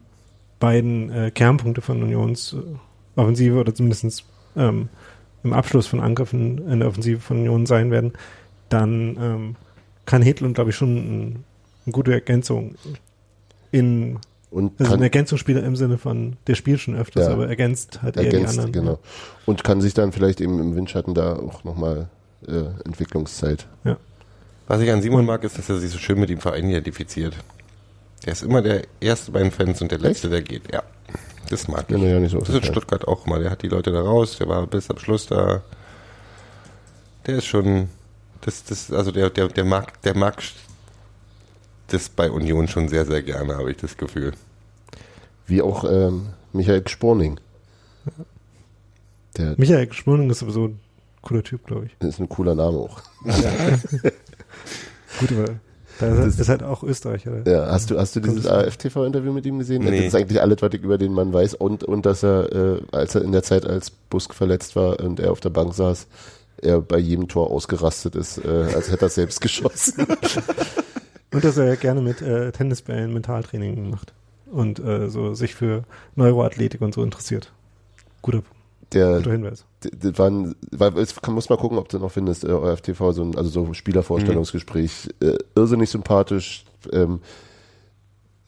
[0.61, 4.25] beiden äh, Kernpunkte von Unions äh, Offensive oder zumindest
[4.57, 4.89] ähm,
[5.43, 8.13] im Abschluss von Angriffen in der Offensive von Union sein werden,
[8.69, 9.57] dann ähm,
[10.07, 11.45] kann Hedlund, glaube ich, schon ein,
[11.87, 12.75] eine gute Ergänzung
[13.73, 14.19] in
[14.51, 17.33] und also ein Ergänzungsspieler im Sinne von, der spielt schon öfters, Ja.
[17.33, 18.73] aber ergänzt halt eher die ergänzt anderen.
[18.73, 18.99] genau
[19.47, 22.09] und kann sich dann vielleicht eben im Windschatten da auch nochmal
[22.49, 23.69] äh, Entwicklungszeit
[24.67, 27.37] Was ich an Simon mag, ist, dass er sich so schön mit dem Verein identifiziert.
[28.25, 30.71] Der ist immer der Erste bei den Fans und der Letzte, der geht.
[30.73, 30.83] Ja,
[31.49, 31.99] das mag ich.
[31.99, 32.65] Ja nicht so Das ist in.
[32.65, 33.41] Stuttgart auch mal.
[33.41, 35.63] Der hat die Leute da raus, der war bis am Schluss da.
[37.27, 37.89] Der ist schon,
[38.43, 40.43] das, das, also der, der, der mag, der mag
[41.89, 44.33] das bei Union schon sehr, sehr gerne, habe ich das Gefühl.
[45.47, 47.41] wie auch ähm, Michael Sporning
[49.37, 50.81] der Michael Schmurning ist sowieso ein
[51.23, 52.07] cooler Typ, glaube ich.
[52.07, 53.01] ist ein cooler Name auch
[55.21, 55.61] Gut, aber
[56.01, 57.43] da ist, ist halt auch Österreicher.
[57.47, 59.85] Ja, hast du, hast du dieses das- AFTV-Interview mit ihm gesehen?
[59.85, 59.97] Nee.
[59.97, 61.55] Das ist eigentlich alles, was ich über den Mann weiß.
[61.55, 65.21] Und, und dass er, äh, als er in der Zeit als Busk verletzt war und
[65.21, 66.07] er auf der Bank saß,
[66.63, 70.07] er bei jedem Tor ausgerastet ist, äh, als hätte er selbst geschossen.
[71.33, 74.13] Und dass er ja gerne mit äh, Tennisbällen Mentaltraining macht
[74.51, 75.85] und äh, so sich für
[76.17, 77.53] Neuroathletik und so interessiert.
[78.21, 78.43] Guter
[78.93, 79.65] der, Guter Hinweis.
[79.85, 83.13] d- d- waren, weil es kann, muss mal gucken, ob du noch findest, äh, ORF-TV,
[83.13, 87.21] so ein, also so Spielervorstellungsgespräch, äh, irrsinnig sympathisch, ähm,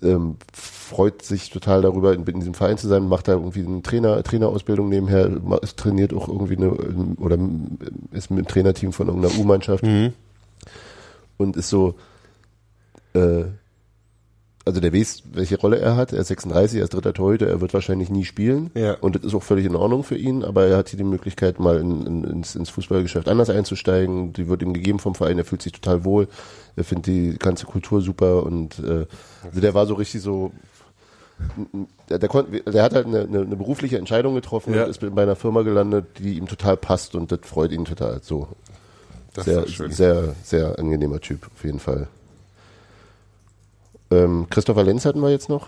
[0.02, 3.82] ähm, freut sich total darüber, in, in diesem Verein zu sein, macht da irgendwie eine
[3.82, 5.30] Trainer, Trainerausbildung nebenher,
[5.62, 6.70] es trainiert auch irgendwie eine,
[7.18, 7.78] oder ähm,
[8.10, 9.84] ist mit dem Trainerteam von irgendeiner U-Mannschaft.
[9.84, 10.12] Mhm.
[11.38, 11.94] und ist so,
[13.14, 13.44] äh,
[14.64, 16.12] also der weiß, welche Rolle er hat.
[16.12, 18.70] Er ist 36, er ist dritter Torhüter, er wird wahrscheinlich nie spielen.
[18.74, 18.94] Ja.
[19.00, 21.58] Und das ist auch völlig in Ordnung für ihn, aber er hat hier die Möglichkeit,
[21.58, 24.32] mal in, in, ins, ins Fußballgeschäft anders einzusteigen.
[24.32, 26.28] Die wird ihm gegeben vom Verein, er fühlt sich total wohl.
[26.76, 29.06] Er findet die ganze Kultur super und äh,
[29.44, 30.52] also der war so richtig so.
[32.08, 34.84] Der, der, konnte, der hat halt eine, eine, eine berufliche Entscheidung getroffen Ja.
[34.84, 38.20] und ist bei einer Firma gelandet, die ihm total passt und das freut ihn total.
[38.22, 38.46] So,
[39.34, 39.90] Das sehr, ist doch schön.
[39.90, 42.06] sehr, sehr angenehmer Typ, auf jeden Fall.
[44.12, 45.66] Ähm, Christopher Lenz hatten wir jetzt noch.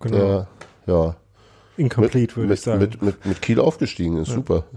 [0.00, 0.16] Genau.
[0.16, 0.46] Der,
[0.86, 1.16] ja,
[1.76, 2.80] Incomplete, würde mit, ich sagen.
[2.80, 4.64] Mit, mit, mit Kiel aufgestiegen, ist super.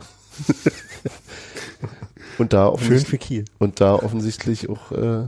[2.37, 3.45] und, da Schön offensichtlich, für Kiel.
[3.59, 5.27] und da offensichtlich auch äh,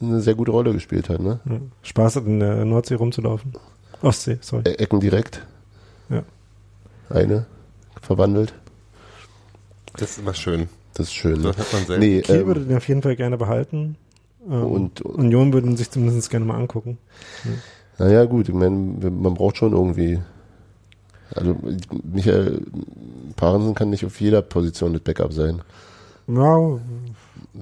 [0.00, 1.20] eine sehr gute Rolle gespielt hat.
[1.20, 1.40] Ne?
[1.44, 1.60] Ja.
[1.82, 3.52] Spaß hat, in der Nordsee rumzulaufen.
[4.00, 4.62] Ostsee, sorry.
[4.66, 5.44] E Ecken direkt,
[6.08, 6.22] Ja.
[7.10, 7.46] eine
[8.00, 8.54] verwandelt.
[9.96, 10.68] Das ist immer schön.
[10.94, 11.42] Das ist schön.
[11.42, 12.00] Das hat man selten.
[12.00, 13.96] nee, Kiel ähm, würde den auf jeden Fall gerne behalten.
[14.50, 16.98] Ähm, Und- Union würde ihn sich zumindest gerne mal angucken.
[17.98, 20.20] Naja, gut, ich meine, man braucht schon irgendwie.
[21.34, 21.56] Also
[22.10, 22.62] Michael
[23.36, 25.60] Parensen kann nicht auf jeder Position das Backup sein.
[26.26, 26.78] Ja,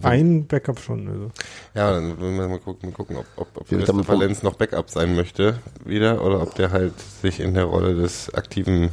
[0.03, 1.09] ein Backup schon.
[1.09, 1.30] Also.
[1.74, 4.91] Ja, dann wollen wir mal gucken, mal gucken ob, ob, ob Christopher Lenz noch Backup
[4.91, 8.91] sein möchte wieder oder ob der halt sich in der Rolle des aktiven,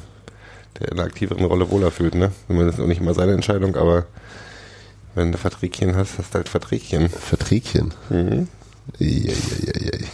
[0.79, 2.31] der in einer aktiveren Rolle wohler fühlt, ne?
[2.47, 4.05] Wenn man das ist auch nicht immer seine Entscheidung, aber
[5.15, 7.09] wenn du Verträgchen hast, hast du halt Verträgchen.
[7.09, 7.93] Verträgchen.
[8.09, 8.47] Mhm.
[8.99, 10.05] Eieieiei.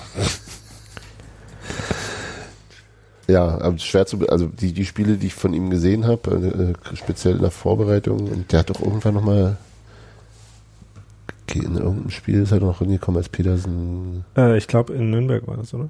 [3.27, 6.75] Ja, aber schwer zu, be- also die, die Spiele, die ich von ihm gesehen habe,
[6.91, 9.57] äh, speziell in der Vorbereitung, und der hat doch irgendwann nochmal
[11.53, 15.57] in irgendeinem Spiel ist er doch hingekommen als Petersen, Äh, ich glaube, in Nürnberg war
[15.57, 15.89] das, oder?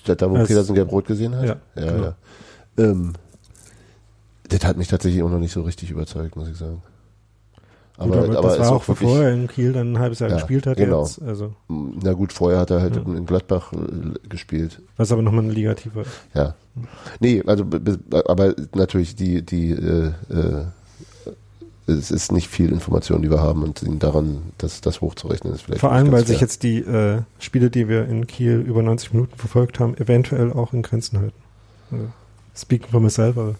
[0.00, 1.44] statt da, wo Als- Petersen gelb-rot gesehen hat?
[1.44, 1.90] Ja, ja.
[1.92, 2.04] genau.
[2.04, 2.14] ja.
[2.78, 3.12] Ähm,
[4.48, 6.82] das hat mich tatsächlich auch noch nicht so richtig überzeugt, muss ich sagen.
[7.96, 10.66] Gut, aber, das war auch, bevor er in Kiel dann ein halbes Jahr Ja, gespielt
[10.66, 10.76] hat.
[10.76, 11.02] genau.
[11.04, 13.02] Jetzt, also, na gut, vorher hat er halt Ja.
[13.02, 14.80] in Gladbach äh, gespielt.
[14.96, 16.10] was aber nochmal eine Liga tiefer ist.
[16.34, 16.54] Ja.
[17.20, 17.64] Nee, also
[18.26, 20.64] aber natürlich die, die äh, äh,
[21.86, 25.80] es ist nicht viel Information, die wir haben und daran, das, das hochzurechnen ist vielleicht.
[25.80, 26.46] Vor nicht allem, weil sich fair.
[26.48, 30.72] jetzt die äh, Spiele, die wir in Kiel über 90 Minuten verfolgt haben, eventuell auch
[30.72, 31.36] in Grenzen halten.
[31.92, 32.06] Also,
[32.56, 33.54] speaking for myself, aber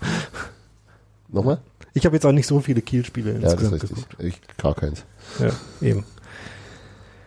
[1.28, 1.58] Nochmal?
[1.94, 4.10] Ich habe jetzt auch nicht so viele Kiel-Spiele Ja, das ist insgesamt richtig.
[4.10, 4.24] geguckt.
[4.24, 5.04] Ich gar keins.
[5.38, 6.04] Ja, eben.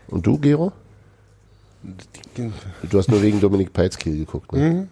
[0.07, 0.71] Und du, Gero?
[2.83, 4.87] Du hast nur wegen Dominik Peitzkiel geguckt, ne?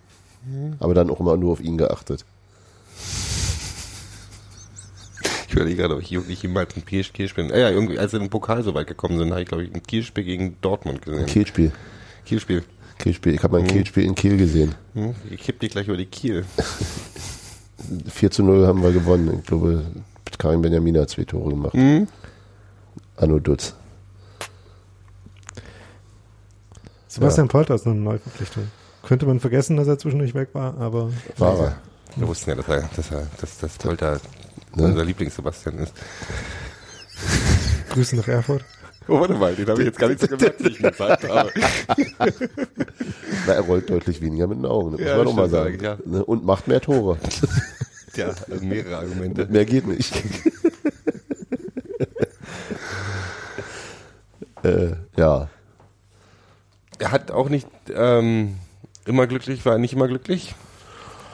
[0.45, 0.76] Mhm.
[0.80, 2.26] Aber dann auch immer nur auf ihn geachtet.
[5.47, 7.51] Ich überlege gerade, ob ich wirklich jemals ein PSG-Spiel.
[7.53, 9.73] Ah ja, irgendwie, als sie im Pokal so weit gekommen sind, habe ich, glaube ich,
[9.73, 11.21] ein Kielspiel gegen Dortmund gesehen.
[11.21, 11.71] Ein Kielspiel.
[12.26, 12.63] Kielspiel.
[12.99, 13.34] Kielspiel.
[13.36, 13.69] Ich habe mal ein Mhm.
[13.69, 14.76] Kielspiel in Kiel gesehen.
[14.93, 15.15] Hm?
[15.30, 16.45] Ich kipp dich gleich über die Kiel.
[18.10, 19.40] 4 zu 0 haben wir gewonnen.
[19.40, 19.84] Ich glaube,
[20.38, 21.74] Karim Benjamin hat zwei Tore gemacht.
[21.74, 22.08] Mhm.
[23.18, 23.74] Anno Dutz.
[27.08, 28.68] Sebastian Polter ist noch eine Neuverpflichtung.
[29.04, 31.78] Könnte man vergessen, dass er zwischendurch weg war, aber War er.
[32.18, 34.20] Wir wussten ja, dass er, dass er, dass das Polter
[34.76, 34.84] Ne?
[34.84, 35.94] unser Lieblings-Sebastian ist.
[37.90, 38.66] Grüße nach Erfurt.
[39.08, 41.30] Oh, warte mal, den habe ich jetzt gar nicht so gemerkt, wie ich ihn gesagt
[41.30, 41.51] habe.
[43.45, 45.82] Na, er rollt deutlich weniger mit den Augen, das Ja, muss man doch mal stimmt
[45.82, 45.99] sagen.
[45.99, 46.26] eigentlich, Ne?
[46.26, 47.18] Und macht mehr Tore.
[48.16, 49.45] Ja, also mehrere Argumente.
[49.47, 50.14] mehr geht nicht.
[54.64, 55.49] äh, ja.
[56.99, 58.56] Er hat auch nicht ähm,
[59.06, 60.56] immer glücklich, war er nicht immer glücklich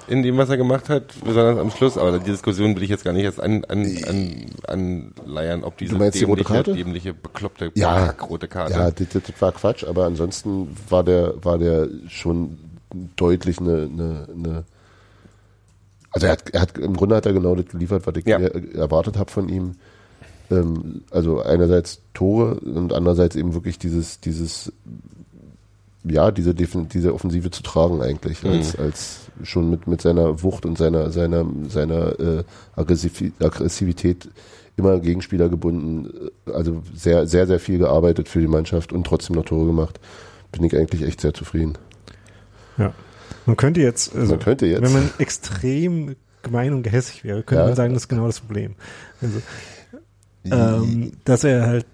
[0.07, 1.97] in dem, was er gemacht hat, besonders am Schluss.
[1.97, 5.95] Aber die Diskussion will ich jetzt gar nicht erst an, an, an, anleiern, ob diese
[5.95, 6.73] meinst die rote Karte?
[6.73, 8.11] dämliche, bekloppte Ja.
[8.11, 8.73] rote Karte.
[8.73, 12.57] Ja, das, das, war Quatsch, aber ansonsten war der, war der schon
[13.15, 14.63] deutlich eine, eine, eine
[16.11, 18.37] also er hat, er hat im Grunde hat er genau das geliefert, was ich Ja.
[18.39, 19.75] erwartet habe von ihm.
[20.49, 24.73] Ähm, also einerseits Tore und andererseits eben wirklich dieses, dieses,
[26.03, 30.77] ja, diese, diese Offensive zu tragen eigentlich, als, als schon mit, mit seiner Wucht und
[30.77, 32.43] seiner, seiner, seiner äh,
[32.75, 34.29] Aggressiv Aggressivität
[34.77, 39.45] immer Gegenspieler gebunden, also sehr, sehr, sehr viel gearbeitet für die Mannschaft und trotzdem noch
[39.45, 39.99] Tore gemacht.
[40.51, 41.77] Bin ich eigentlich echt sehr zufrieden.
[42.77, 42.93] Ja.
[43.45, 44.81] Man könnte jetzt, also, Man könnte jetzt.
[44.81, 47.67] wenn man extrem gemein und gehässig wäre, könnte Ja.
[47.67, 48.75] man sagen, das ist genau das Problem.
[49.21, 49.41] Also,
[50.45, 51.85] ähm, dass er halt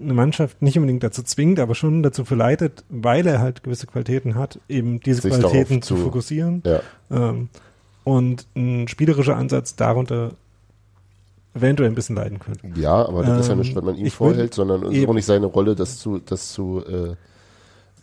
[0.00, 4.34] eine Mannschaft nicht unbedingt dazu zwingt, aber schon dazu verleitet, weil er halt gewisse Qualitäten
[4.34, 6.62] hat, eben diese Sich Qualitäten zu zu- fokussieren.
[6.66, 6.80] Ja,
[7.10, 7.48] Ähm,
[8.02, 10.32] und ein spielerischer Ansatz darunter
[11.54, 12.68] eventuell ein bisschen leiden könnte.
[12.78, 15.14] Ja, aber das ist ja Ähm, nicht, was man ihm vorhält, sondern es ist auch
[15.14, 16.92] nicht seine Rolle, das zu, das zu äh,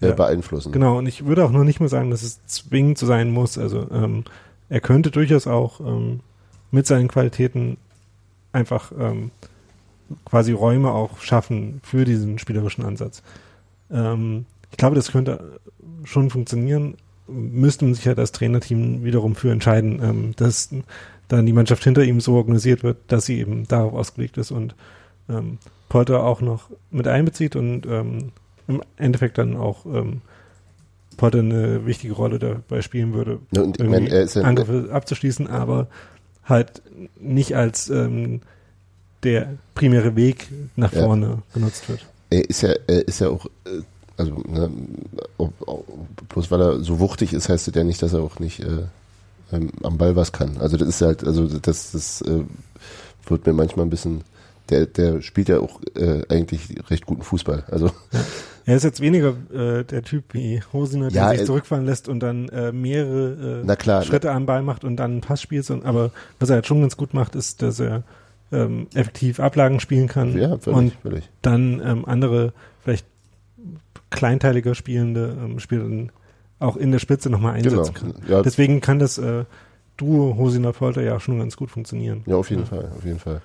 [0.03, 0.11] äh, Ja.
[0.13, 0.71] beeinflussen.
[0.71, 3.57] Genau, und ich würde auch noch nicht mal sagen, dass es zwingend so sein muss.
[3.57, 4.23] Also ähm,
[4.69, 6.21] er könnte durchaus auch ähm,
[6.71, 7.75] mit seinen Qualitäten
[8.53, 9.31] einfach ähm,
[10.25, 13.23] quasi Räume auch schaffen für diesen spielerischen Ansatz.
[13.91, 15.59] Ähm, ich glaube, das könnte
[16.03, 16.95] schon funktionieren.
[17.27, 20.69] Müsste man sich halt als Trainerteam wiederum für entscheiden, ähm, dass
[21.27, 24.75] dann die Mannschaft hinter ihm so organisiert wird, dass sie eben darauf ausgelegt ist und
[25.29, 28.31] ähm, Polter auch noch mit einbezieht und ähm,
[28.67, 30.21] im Endeffekt dann auch ähm,
[31.17, 35.87] Potter eine wichtige Rolle dabei spielen würde, und meine, ja, Angriffe abzuschließen, aber
[36.43, 36.81] halt
[37.19, 38.41] nicht als ähm,
[39.23, 41.03] der primäre Weg nach Ja.
[41.03, 42.05] vorne genutzt wird.
[42.29, 43.81] er ist ja, er ist ja auch, äh,
[44.17, 44.69] also ne,
[45.37, 45.85] ob, ob,
[46.29, 48.83] bloß weil er so wuchtig ist, heißt das ja nicht, dass er auch nicht äh,
[49.51, 50.57] ähm, am Ball was kann.
[50.59, 52.41] Also das ist halt, also das, das äh,
[53.27, 54.21] wird mir manchmal ein bisschen,
[54.69, 57.63] der, der spielt ja auch äh, eigentlich recht guten Fußball.
[57.69, 57.91] Also
[58.65, 62.07] Er ist jetzt weniger äh, der Typ wie Hosiner, der Ja, sich er- zurückfallen lässt
[62.07, 65.41] und dann äh, mehrere äh, Na klar, Schritte am Ball macht und dann einen Pass
[65.41, 65.65] spielt.
[65.65, 68.03] sondern- Aber was er halt schon ganz gut macht, ist, dass er
[68.51, 71.29] ähm, effektiv Ablagen spielen kann ja, völlig, und völlig.
[71.41, 73.05] dann ähm, andere, vielleicht
[74.09, 76.11] kleinteiliger spielende ähm, Spieler dann
[76.59, 78.13] auch in der Spitze nochmal einsetzen Genau.
[78.13, 78.13] kann.
[78.27, 79.45] Ja, Deswegen kann das äh,
[79.97, 82.23] Duo Hosiner Polter ja auch schon ganz gut funktionieren.
[82.25, 83.41] Ja, auf jeden Fall, auf jeden Fall.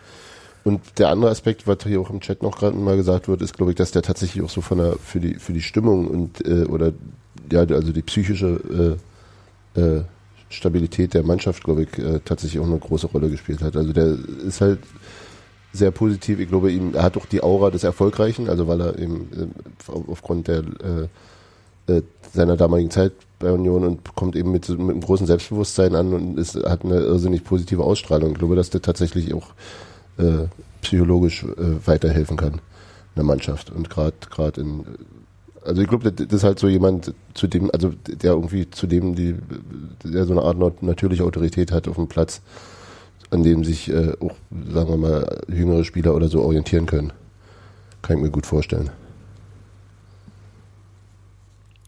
[0.65, 3.55] Und der andere Aspekt, was hier auch im Chat noch gerade mal gesagt wird, ist,
[3.57, 6.45] glaube ich, dass der tatsächlich auch so von der für die für die Stimmung und
[6.45, 6.93] äh, oder
[7.53, 8.97] ja, also die psychische
[9.77, 10.03] äh, äh,
[10.49, 13.77] Stabilität der Mannschaft, glaube ich, äh, tatsächlich auch eine große Rolle gespielt hat.
[13.77, 14.17] Also der
[14.47, 14.79] ist halt
[15.73, 16.39] sehr positiv.
[16.39, 19.91] Ich glaube, ihm, er hat auch die Aura des Erfolgreichen, also weil er eben äh,
[19.93, 20.63] auf- aufgrund der
[21.89, 25.95] äh, äh, seiner damaligen Zeit bei Union und kommt eben mit, mit einem großen Selbstbewusstsein
[25.95, 28.33] an und ist, hat eine irrsinnig positive Ausstrahlung.
[28.33, 29.49] Ich glaube, dass der tatsächlich auch
[30.19, 30.47] äh,
[30.81, 32.61] psychologisch äh, weiterhelfen kann
[33.15, 34.85] einer Mannschaft und gerade in
[35.67, 39.15] also ich glaube, das ist halt so jemand, zu dem, also der irgendwie zu dem
[39.15, 39.37] die,
[40.05, 42.41] der so eine Art nat- natürliche Autorität hat auf dem Platz,
[43.31, 44.35] an dem sich äh, auch,
[44.73, 47.13] sagen wir mal, jüngere Spieler oder so orientieren können.
[48.03, 48.91] Kann ich mir gut vorstellen.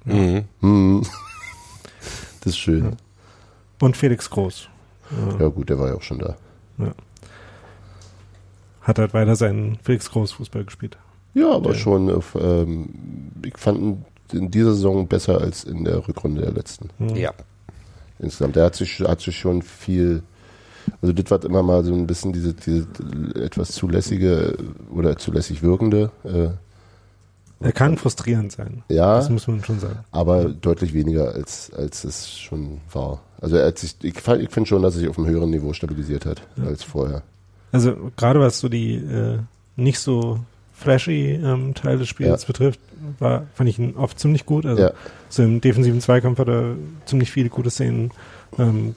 [0.05, 0.45] Mhm.
[0.61, 1.03] Hm.
[2.41, 2.97] Das ist schön.
[3.81, 4.69] Und Felix Groß
[5.11, 6.37] äh, Ja gut, der war ja auch schon da.
[8.81, 10.97] hat halt weiter seinen Felix Groß Fußball gespielt.
[11.39, 12.89] Ja, aber Der- schon, auf, ähm,
[13.45, 16.91] ich fand ihn in dieser Saison besser als in der Rückrunde der letzten.
[16.99, 17.17] Mhm.
[17.17, 17.33] Ja.
[18.19, 18.57] Insgesamt.
[18.57, 20.23] Der hat sich, hat sich schon viel,
[21.01, 22.87] also das war immer mal so ein bisschen diese, diese
[23.37, 24.57] etwas zulässige
[24.93, 26.49] oder zulässig wirkende, äh,
[27.61, 28.83] Er kann frustrierend sein.
[28.89, 30.01] ja, Das muss man schon sagen.
[30.11, 33.21] aber deutlich weniger als, als es schon war.
[33.41, 35.73] Also er hat sich, ich, ich finde schon, dass er sich auf einem höheren Niveau
[35.73, 37.23] stabilisiert hat als vorher.
[37.73, 39.39] Also gerade was so die äh,
[39.77, 40.41] nicht so
[40.79, 42.47] flashy ähm, Teil des Spiels Ja.
[42.47, 42.81] betrifft,
[43.19, 44.65] war, fand ich ihn oft ziemlich gut.
[44.65, 44.93] Also Ja.
[45.29, 48.13] so im defensiven Zweikampf hat er ziemlich viele gute Szenen.
[48.59, 48.95] Ähm,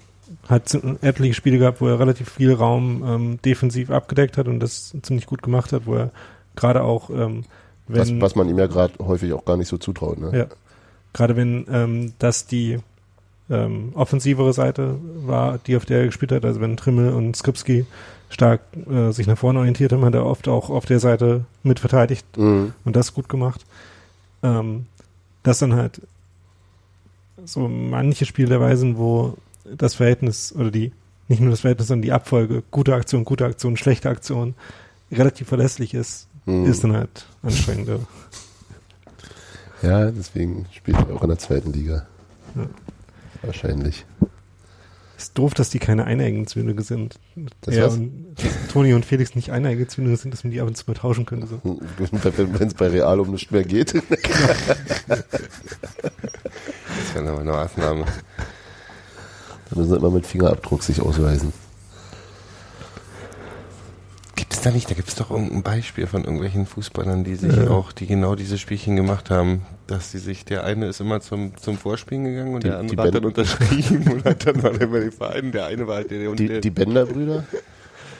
[0.47, 4.95] hat etliche Spiele gehabt, wo er relativ viel Raum ähm, defensiv abgedeckt hat und das
[5.01, 6.11] ziemlich gut gemacht hat, wo er
[6.55, 7.43] gerade auch ähm,
[7.87, 10.19] Was, wenn was man ihm ja gerade häufig auch gar nicht so zutraut.
[10.19, 10.31] Ne?
[10.37, 10.45] Ja.
[11.13, 12.79] Gerade wenn ähm, das die
[13.51, 14.95] ähm, offensivere Seite
[15.25, 17.85] war, die auf der er gespielt hat, also wenn Trimmel und Skripski
[18.29, 21.79] stark äh, sich nach vorne orientiert haben, hat er oft auch auf der Seite mit
[21.79, 22.73] verteidigt Mhm.
[22.85, 23.65] und das gut gemacht.
[24.41, 24.85] Ähm,
[25.43, 26.01] das dann halt
[27.45, 29.35] so manche Spielweisen, wo
[29.65, 30.91] das Verhältnis oder die,
[31.27, 34.53] nicht nur das Verhältnis, sondern die Abfolge, gute Aktion, gute Aktion, schlechte Aktion,
[35.11, 36.65] relativ verlässlich ist, Mhm.
[36.65, 37.99] ist dann halt anstrengender.
[39.81, 42.05] Ja, deswegen spielt er auch in der zweiten Liga.
[42.55, 42.63] Ja.
[43.41, 44.05] Wahrscheinlich.
[45.17, 47.19] Ist doof, dass die keine Eineigenzwillinge sind.
[47.61, 48.35] Das ja, und
[48.71, 51.47] Toni und Felix nicht Eineigenzwillinge sind, dass man die ab und zu mal tauschen könnte.
[51.47, 51.61] So.
[51.97, 53.93] Wenn es bei Real um nichts mehr geht.
[57.01, 58.05] Das wäre nochmal eine Maßnahme.
[58.05, 61.51] Dann müssen sie immer mit Fingerabdruck sich ausweisen.
[64.51, 67.55] Gibt es da nicht, da gibt es doch irgendein Beispiel von irgendwelchen Fußballern, die sich
[67.55, 67.69] Ja.
[67.69, 71.55] auch, die genau diese Spielchen gemacht haben, dass sie sich, der eine ist immer zum,
[71.55, 74.75] zum Vorspielen gegangen und Die- der andere hat dann Ben- unterschrieben und hat dann mal
[74.75, 77.45] immer den Verein, der eine war halt der, der, und Die, der die Bender-Brüder?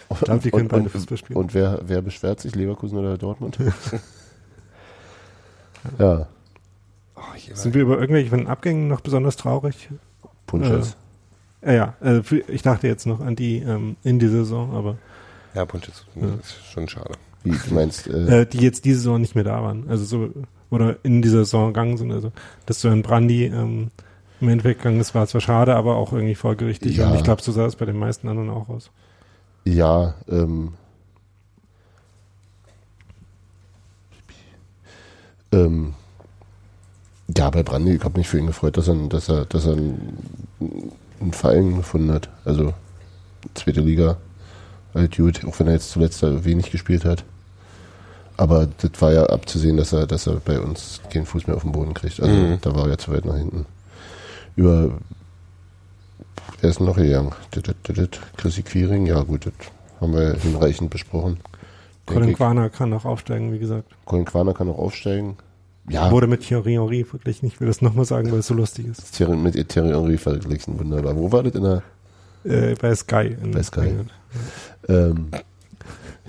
[0.10, 1.38] Ich glaube, die können und, beide und, Fußball spielen.
[1.38, 2.56] und wer, wer beschwert sich?
[2.56, 3.58] Leverkusen oder Dortmund?
[6.00, 6.28] ja,
[7.18, 7.22] oh,
[7.54, 9.90] Sind wir über irgendwelche von den Abgängen noch besonders traurig?
[10.48, 10.96] Punches.
[11.62, 14.96] Äh, ja, äh, für, ich dachte jetzt noch an die ähm, in die Saison, aber
[15.54, 16.28] ja, Punches, Ja.
[16.38, 17.14] das ist schon schade.
[17.44, 19.86] Wie du meinst, äh, äh, die jetzt diese Saison nicht mehr da waren.
[19.90, 20.30] Also so,
[20.70, 22.12] oder in dieser Saison gegangen sind.
[22.12, 22.32] Also,
[22.66, 23.90] dass so ein Brandy ähm,
[24.40, 26.98] im Endeffekt gegangen ist, war zwar schade, aber auch irgendwie folgerichtig.
[26.98, 27.10] Ja.
[27.10, 28.92] Und ich glaube, so sah es bei den meisten anderen auch aus.
[29.66, 30.74] Ja, ähm,
[35.52, 35.94] ähm,
[37.36, 39.74] ja, bei Brandi, ich habe mich für ihn gefreut, dass er, dass er, dass er
[39.74, 40.18] einen,
[41.20, 42.30] einen Verein gefunden hat.
[42.46, 42.74] Also
[43.54, 44.18] zweite Liga,
[44.94, 47.24] halt gut, auch wenn er jetzt zuletzt wenig gespielt hat.
[48.38, 51.62] Aber das war ja abzusehen, dass er, dass er bei uns keinen Fuß mehr auf
[51.64, 52.20] den Boden kriegt.
[52.20, 52.58] Also Mhm.
[52.62, 53.66] da war er ja zu weit nach hinten.
[54.56, 54.92] Über
[56.60, 57.32] Wer ist noch gegangen?
[58.38, 59.54] Chrissy Quiring, ja gut, das
[60.00, 61.38] haben wir hinreichend besprochen.
[62.06, 62.36] Colin.
[62.36, 63.90] Quaner kann auch aufsteigen, wie gesagt.
[64.06, 65.38] Colin Quaner kann auch aufsteigen.
[65.90, 67.48] Ja, Wurde mit Thierry Henry verglichen.
[67.48, 69.14] Ich will das nochmal sagen, weil es so lustig ist.
[69.16, 71.16] Thierry, mit Thierry Henry verglichen, wunderbar.
[71.16, 71.82] Wo war das in der,
[72.44, 73.36] Äh, bei Sky.
[73.42, 73.82] In Bei Sky.
[73.82, 74.12] England.
[74.88, 75.32] Ähm,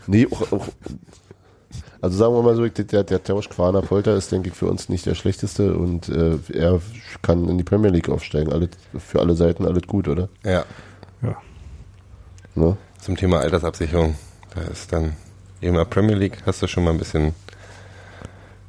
[0.06, 0.68] nee, auch, auch,
[2.00, 4.88] also sagen wir mal so, der, der Tausch Quaner Polter ist, denke ich, für uns
[4.88, 6.80] nicht der schlechteste und äh, er
[7.22, 8.52] kann in die Premier League aufsteigen.
[8.52, 10.28] Alles, für alle Seiten alles gut, oder?
[10.44, 10.64] Ja,
[11.22, 11.36] Ja.
[12.54, 12.76] Ne?
[13.00, 14.16] zum Thema Altersabsicherung.
[14.54, 15.16] Da ist dann
[15.60, 17.34] eben in der Premier League hast du schon mal ein bisschen,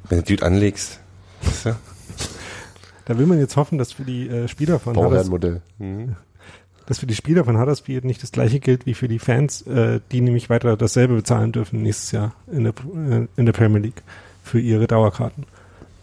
[0.08, 1.00] wenn du Dude anlegst,
[1.42, 1.76] weißt du?
[3.06, 5.60] Da will man jetzt hoffen, dass für die äh, Spieler von Bauherrenmodell.
[5.78, 6.16] Mhm.
[6.86, 10.00] Dass für die Spieler von Huddersfield nicht das gleiche gilt wie für die Fans, äh,
[10.12, 12.74] die nämlich weiter dasselbe bezahlen dürfen nächstes Jahr in der,
[13.10, 14.02] äh, in der Premier League
[14.42, 15.44] für ihre Dauerkarten.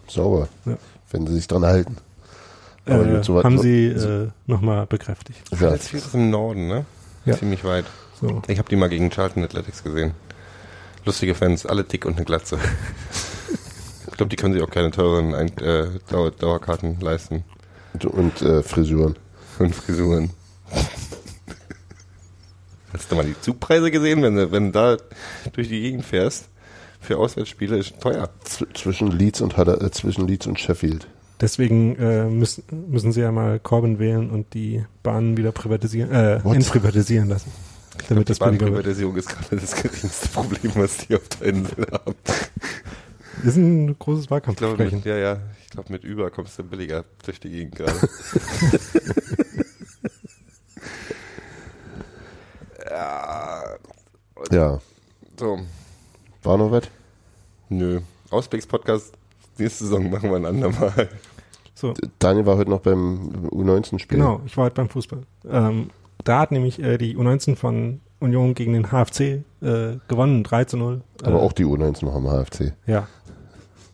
[0.07, 0.47] Sauber.
[0.65, 0.77] Ja.
[1.11, 1.97] Wenn sie sich dran halten.
[2.85, 5.39] Aber Äh, gut, so haben so- sie äh, nochmal bekräftigt.
[5.51, 5.57] Ja.
[5.59, 6.85] Huddersfield ist im Norden, ne?
[7.25, 7.37] Ja.
[7.37, 7.85] Ziemlich weit.
[8.19, 8.41] So.
[8.47, 10.11] Ich habe die mal gegen Charlton Athletics gesehen.
[11.05, 12.57] Lustige Fans, alle dick und eine Glatze.
[14.07, 17.43] ich glaube, die können sich auch keine teuren Ein äh, Dauer Dauerkarten leisten.
[17.93, 19.15] Und, und äh, Frisuren.
[19.59, 20.31] Und Frisuren.
[22.93, 24.97] Hast du mal die Zugpreise gesehen, wenn du, wenn du da
[25.53, 26.49] durch die Gegend fährst?
[26.99, 28.29] Für Auswärtsspiele ist teuer.
[28.43, 31.07] Z zwischen Leeds und Hudder, äh, zwischen Leeds und Sheffield.
[31.39, 36.35] Deswegen äh, müssen, müssen sie ja mal Corbyn wählen und die Bahnen wieder privatisieren, äh,
[36.35, 37.51] entprivatisieren lassen.
[38.09, 38.73] Damit das die billiger wird.
[38.73, 42.15] Bahnprivatisierung ist gerade das geringste Problem, was die auf der Insel haben.
[43.43, 47.05] Ist ein großes Ich glaube, mit, ja, ja, ich glaube, mit Uber kommst du billiger
[47.25, 47.93] durch die Gegend gerade.
[52.91, 53.63] ja,
[54.51, 54.79] Ja.
[55.39, 55.59] so,
[56.43, 56.83] War noch was?
[57.69, 58.01] nö.
[58.29, 59.13] Ausblicks-Podcast,
[59.57, 61.09] nächste Saison machen wir ein andermal.
[61.73, 64.17] So, Daniel war heute noch beim U19-Spiel.
[64.19, 65.23] genau, ich war heute beim Fußball.
[65.49, 65.89] Ähm,
[66.23, 69.19] da hat nämlich äh, die U19 von Union gegen den HFC
[69.61, 71.01] äh, gewonnen, 3 zu 0.
[71.23, 72.73] Aber äh, auch die U19 noch am HFC.
[72.85, 73.07] Ja.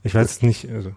[0.03, 0.91] Ich weiß es nicht, also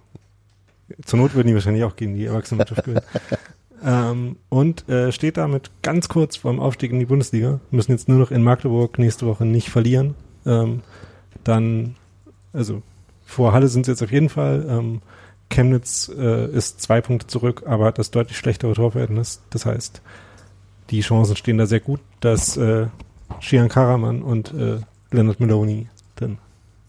[1.04, 3.00] zur Not würden die wahrscheinlich auch gegen die Erwachsenenmannschaft spielen.
[3.84, 7.60] ähm, und äh, steht damit ganz kurz vorm Aufstieg in die Bundesliga.
[7.70, 10.14] Müssen jetzt nur noch in Magdeburg nächste Woche nicht verlieren.
[10.46, 10.82] Ähm,
[11.44, 11.96] dann,
[12.52, 12.82] also
[13.24, 14.66] vor Halle sind sie jetzt auf jeden Fall.
[14.68, 15.02] Ähm,
[15.48, 19.40] Chemnitz äh, ist zwei Punkte zurück, aber hat das deutlich schlechtere Torverhältnis.
[19.50, 20.00] Das heißt,
[20.90, 22.86] die Chancen stehen da sehr gut, dass äh,
[23.40, 24.78] Shian Karaman und äh,
[25.10, 26.38] Leonard Meloni dann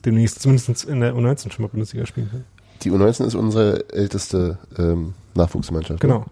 [0.05, 2.45] demnächst zumindest in der U19 schon mal Bundesliga spielen können.
[2.83, 5.99] Die U19 ist unsere älteste ähm, Nachwuchsmannschaft.
[6.03, 6.25] ne?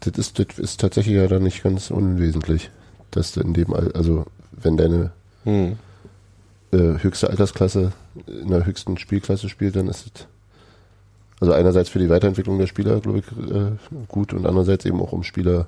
[0.00, 2.70] Das ist, das ist tatsächlich ja dann nicht ganz unwesentlich,
[3.10, 5.12] dass du in dem, Al also wenn deine
[5.46, 5.78] Hm.
[6.72, 7.92] äh, höchste Altersklasse
[8.26, 10.26] in der höchsten Spielklasse spielt, dann ist es
[11.38, 13.72] also einerseits für die Weiterentwicklung der Spieler, glaube ich, äh,
[14.08, 15.66] gut und andererseits eben auch um Spieler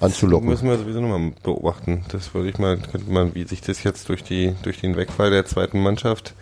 [0.00, 0.48] anzulocken.
[0.48, 2.04] Müssen wir sowieso nochmal beobachten.
[2.08, 5.30] Das würde ich mal, könnte man, wie sich das jetzt durch die, durch den Wegfall
[5.30, 6.34] der zweiten Mannschaft,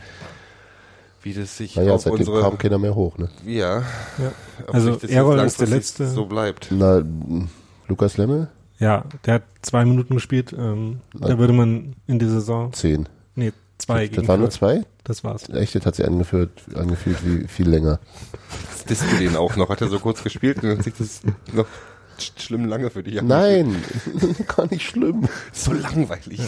[1.25, 3.19] wie das sich Naja, auf seitdem unsere, kam keiner mehr hoch.
[3.19, 3.29] Ne?
[3.45, 3.81] ja,
[4.19, 4.33] Ja.
[4.73, 6.07] Also sich das Errol ist der letzte.
[6.09, 6.69] so bleibt.
[6.71, 7.03] Na,
[7.89, 8.49] Lukas Lemme?
[8.79, 10.53] Ja, der hat zwei Minuten gespielt.
[10.57, 13.09] Ähm, da würde man in der Saison, Zehn.
[13.35, 14.85] nee, zwei Das waren nur zwei?
[15.05, 15.49] Das war's.
[15.51, 18.01] Echt, das hat sich angefühlt, angefühlt wie viel länger.
[18.71, 21.21] Jetzt disst du den auch noch, hat er so kurz gespielt und dann sieht das
[21.53, 21.67] noch
[22.19, 23.21] sch- schlimm lange für dich.
[23.23, 23.77] Nein,
[24.57, 25.29] gar nicht schlimm.
[25.53, 26.41] So langweilig.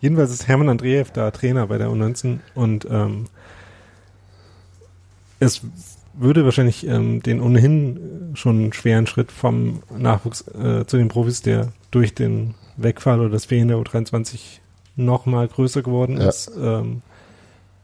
[0.00, 3.26] Jedenfalls ist Hermann Andreev da Trainer bei der U19 und ähm,
[5.44, 5.62] es
[6.14, 11.72] würde wahrscheinlich ähm, den ohnehin schon schweren Schritt vom Nachwuchs äh, zu den Profis, der
[11.90, 14.38] durch den Wegfall oder das Fehlen der U23
[14.96, 16.28] noch mal größer geworden Ja.
[16.28, 17.02] ist, ähm,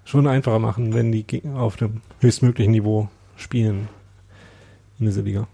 [0.04, 3.88] schon einfacher machen, wenn die auf dem höchstmöglichen Niveau spielen
[4.98, 5.46] in dieser Liga.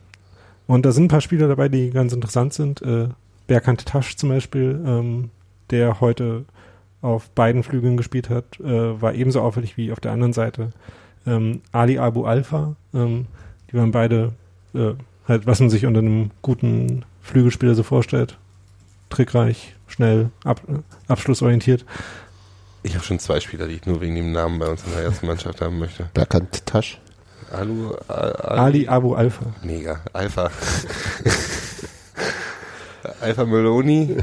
[0.66, 2.80] Und da sind ein paar Spieler dabei, die ganz interessant sind.
[2.82, 3.08] Äh,
[3.46, 5.30] Berkant Tasch zum Beispiel, ähm,
[5.70, 6.44] der heute
[7.02, 10.72] auf beiden Flügeln gespielt hat, äh, war ebenso auffällig wie auf der anderen Seite.
[11.26, 13.26] Ähm, Ali Abu Alfa, ähm,
[13.70, 14.32] die waren beide
[14.74, 14.92] äh,
[15.26, 18.36] halt, was man sich unter einem guten Flügelspieler so vorstellt.
[19.10, 20.78] Trickreich, schnell, ab, äh,
[21.10, 21.84] abschlussorientiert.
[22.82, 25.02] Ich habe schon zwei Spieler, die ich nur wegen dem Namen bei uns in der
[25.04, 26.10] ersten Mannschaft haben möchte.
[26.12, 27.00] Berkant Tasch.
[27.50, 29.46] Alu, A- Ali Abu Alpha.
[29.62, 30.00] Mega.
[30.12, 30.50] Alpha.
[33.20, 34.16] Alpha Meloni.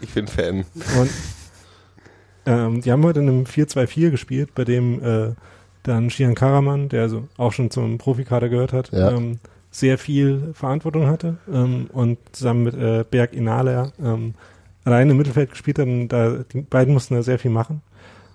[0.00, 0.64] Ich bin Fan.
[0.98, 1.10] Und
[2.46, 5.34] ähm, die haben heute in einem 4-2-4 gespielt, bei dem äh,
[5.82, 9.10] dann Shian Karaman, der also auch schon zum Profikader gehört hat, Ja.
[9.12, 9.38] ähm,
[9.70, 14.34] sehr viel Verantwortung hatte ähm, und zusammen mit äh, Berg Inaler ähm,
[14.84, 17.80] alleine im Mittelfeld gespielt hat und da, die beiden mussten da sehr viel machen.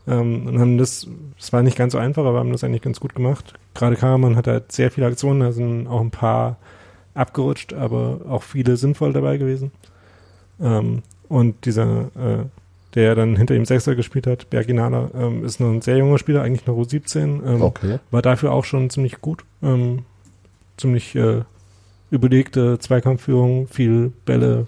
[0.08, 3.00] Ähm, und haben das, es war nicht ganz so einfach, aber haben das eigentlich ganz
[3.02, 3.54] gut gemacht.
[3.74, 6.58] Gerade Karaman hat halt sehr viele Aktionen, da sind auch ein paar
[7.16, 9.72] abgerutscht, aber auch viele sinnvoll dabei gewesen.
[10.62, 12.46] Ähm, und dieser, äh,
[12.96, 16.42] der dann hinter ihm Sechser gespielt hat, Berginala, ähm, ist noch ein sehr junger Spieler,
[16.42, 18.00] eigentlich noch U17, ähm, Okay.
[18.12, 19.44] war dafür auch schon ziemlich gut.
[19.62, 20.06] Ähm,
[20.78, 21.42] ziemlich äh,
[22.10, 24.68] überlegte Zweikampfführung, viel Bälle,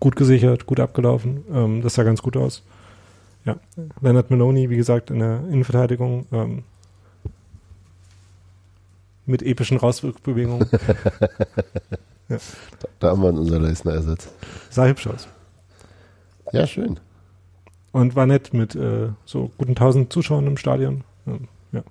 [0.00, 1.44] gut gesichert, gut abgelaufen.
[1.52, 2.62] Ähm, das sah ganz gut aus.
[3.44, 3.56] Ja,
[4.00, 6.62] Leonard Meloni, wie gesagt, in der Innenverteidigung ähm,
[9.24, 10.68] mit epischen Rauswirkbewegungen.
[12.98, 14.28] Da haben wir unser Leisner Ersatz.
[14.68, 15.28] Sah hübsch aus.
[16.50, 16.98] Ja, schön.
[17.96, 21.04] Und war nett mit äh, so guten tausend Zuschauern im Stadion.
[21.26, 21.82] Ähm, ja.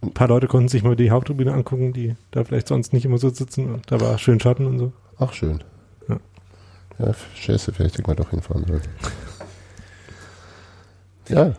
[0.00, 3.18] Ein paar Leute konnten sich mal die Haupttribüne angucken, die da vielleicht sonst nicht immer
[3.18, 3.72] so sitzen.
[3.74, 4.92] Und da war schön Schatten und so.
[5.18, 5.64] Ach, schön.
[6.08, 6.18] Ja.
[6.98, 8.82] Ja, scheiße, vielleicht hätten wir doch hinfahren sollen.
[11.28, 11.54] Ja,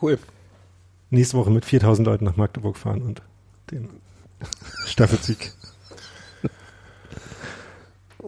[0.00, 0.18] Cool.
[1.10, 3.22] Nächste Woche mit 4000 Leuten nach Magdeburg fahren und
[3.70, 3.88] den
[4.86, 5.52] Staffelsieg.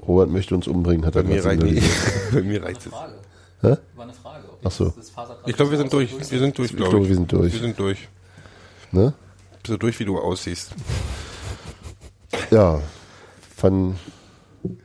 [0.06, 1.82] Robert möchte uns umbringen, hat Bei er mir gerade reicht.
[2.32, 2.92] Bei mir reicht es.
[3.62, 3.76] Hä?
[3.96, 4.44] War eine Frage.
[4.64, 4.92] Ach so.
[5.46, 6.12] Ich glaube, wir sind durch.
[6.30, 7.08] Wir sind durch, Ich glaube ich.
[7.08, 7.52] wir sind durch.
[7.52, 8.08] Wir sind durch.
[8.92, 9.14] Ne?
[9.62, 10.70] Du durch, wie du aussiehst?
[12.50, 12.80] Ja.
[13.56, 13.96] Von,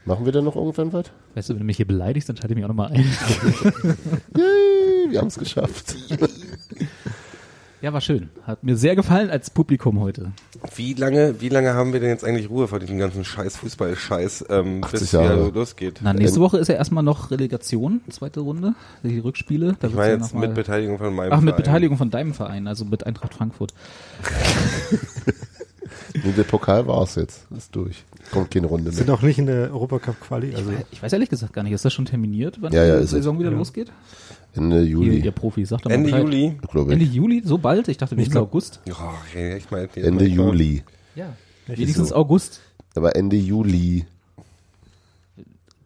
[0.05, 1.05] machen wir denn noch irgendwann was?
[1.36, 3.03] Weißt du, wenn du mich hier beleidigst, dann schalte ich mich auch nochmal ein.
[4.38, 5.95] Yay, wir haben es geschafft.
[7.82, 8.29] Ja, war schön.
[8.45, 10.32] Hat mir sehr gefallen als Publikum heute.
[10.75, 14.45] Wie lange, wie lange haben wir denn jetzt eigentlich Ruhe vor diesem ganzen Scheiß Fußball-Scheiß,
[14.49, 15.45] ähm, 80 bis Jahre.
[15.47, 15.99] wieder losgeht?
[16.03, 18.73] Na, nächste Woche ist ja erstmal noch Relegation, zweite Runde,
[19.03, 19.75] die Rückspiele.
[19.79, 21.63] Da Ich meine ja jetzt mit Beteiligung von meinem Ach, mit Verein.
[21.63, 23.73] Beteiligung von deinem Verein, also mit Eintracht Frankfurt.
[26.23, 27.47] Nee, der Pokal war es jetzt.
[27.55, 28.03] Ist durch.
[28.32, 29.15] Kommt keine Runde Sind mehr.
[29.15, 30.53] auch nicht in der Europacup-Quali.
[30.55, 33.03] Also Ich weiß ehrlich gesagt gar nicht, ist das schon terminiert, wann Ja, ja, die
[33.03, 33.11] ist es.
[33.11, 33.57] Saison wieder Ja.
[33.57, 33.91] losgeht?
[34.54, 36.24] Ende Hier, Juli, ihr Profis, sagt doch mal Ende Bescheid.
[36.24, 36.58] Juli.
[36.70, 37.14] glaube Ende ich.
[37.14, 37.41] Juli?
[37.45, 37.88] So bald?
[37.88, 38.82] Ich dachte, wenigstens August.
[38.86, 40.84] Ja, ich meine, Ende Juli.
[41.16, 41.36] Ja.
[41.68, 42.16] Wenigstens so.
[42.16, 42.62] August.
[42.95, 44.06] Aber Ende Juli.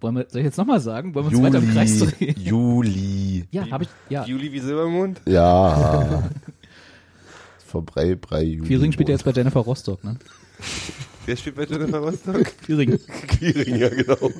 [0.01, 1.13] Wollen wir, soll ich jetzt nochmal sagen?
[1.13, 2.35] Wollen wir uns weiter im Kreis drehen?
[2.37, 3.45] Juli.
[3.51, 4.25] Ja, habe ich, ja.
[4.25, 5.21] Juli wie Silbermond?
[5.27, 6.23] Ja.
[7.65, 8.67] Vorbei, Brei, Juli.
[8.67, 10.17] Quiring spielt ja jetzt bei Jennifer Rostock, ne?
[11.25, 12.51] Wer spielt bei Jennifer Rostock?
[12.63, 12.99] Quiring.
[13.27, 14.17] Quiring, ja genau.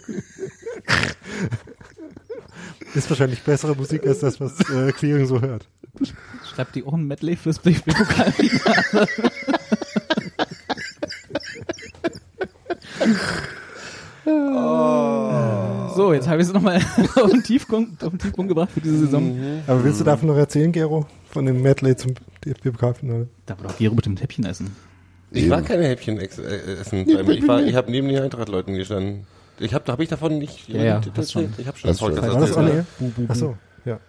[2.95, 5.67] ist wahrscheinlich bessere Musik als das, was äh, Queering so hört.
[6.53, 9.07] Schreibt die auch ein Medley fürs DFB-Pokalfinale.
[15.95, 16.77] So, jetzt habe ich es nochmal
[17.15, 19.61] auf den Tiefpunkt, auf den Tiefpunkt gebracht für diese Saison.
[19.67, 21.05] Aber willst du davon noch erzählen, Gero?
[21.29, 23.27] Von dem Medley zum DFB-Pokalfinale?
[23.45, 24.75] Da war doch Gero mit dem Häppchen essen.
[25.31, 27.07] Ich war keine Häppchen äh, essen.
[27.07, 29.27] Ich, war, ich habe neben den Eintracht-Leuten gestanden.
[29.59, 30.67] Ich habe hab ich davon nicht.
[30.69, 31.53] Ja, ja, das- hast schon.
[31.57, 31.89] Ich habe schon.
[31.89, 32.85] War das on erzählt.
[32.99, 33.11] air?
[33.29, 33.99] Ach so, ja.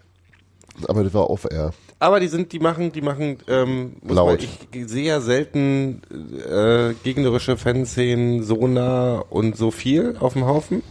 [0.89, 1.73] Aber das war off-air.
[1.99, 4.41] Aber die sind, die machen, die machen ähm, muss Laut.
[4.41, 4.49] Man,
[4.83, 6.03] ich sehe ja selten
[6.47, 10.83] äh, gegnerische Fanszenen so nah und so viel auf dem Haufen.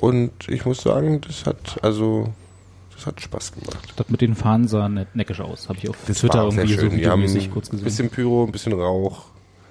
[0.00, 2.32] Und ich muss sagen, das hat also
[2.96, 3.92] das hat Spaß gemacht.
[3.96, 5.68] Das mit den Fahnen sah net, neckisch aus.
[5.68, 6.90] Habe ich auf Das Twitter war irgendwie so schön.
[6.96, 7.84] Die haben videomäßig kurz ein gesehen.
[7.84, 9.26] bisschen Pyro, ein bisschen Rauch.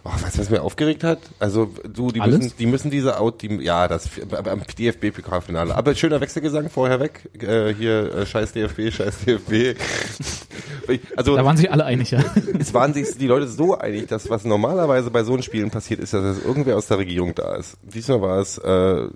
[0.06, 1.20] Oh, weißt du, was mir aufgeregt hat?
[1.40, 2.38] Also du, die Alles?
[2.40, 4.10] müssen, die müssen diese Out, die, ja, das
[4.44, 5.74] am DFB-Pokalfinale.
[5.74, 7.30] Aber schöner Wechselgesang vorher weg.
[7.42, 9.80] Äh, hier äh, Scheiß DFB, Scheiß DFB.
[11.16, 12.20] also Da waren sich alle einig, ja.
[12.60, 16.02] es waren sich die Leute so einig, dass was normalerweise bei so einen Spielen passiert
[16.02, 17.78] ist, dass irgendwer aus der Regierung da ist.
[17.84, 19.08] Diesmal war es äh,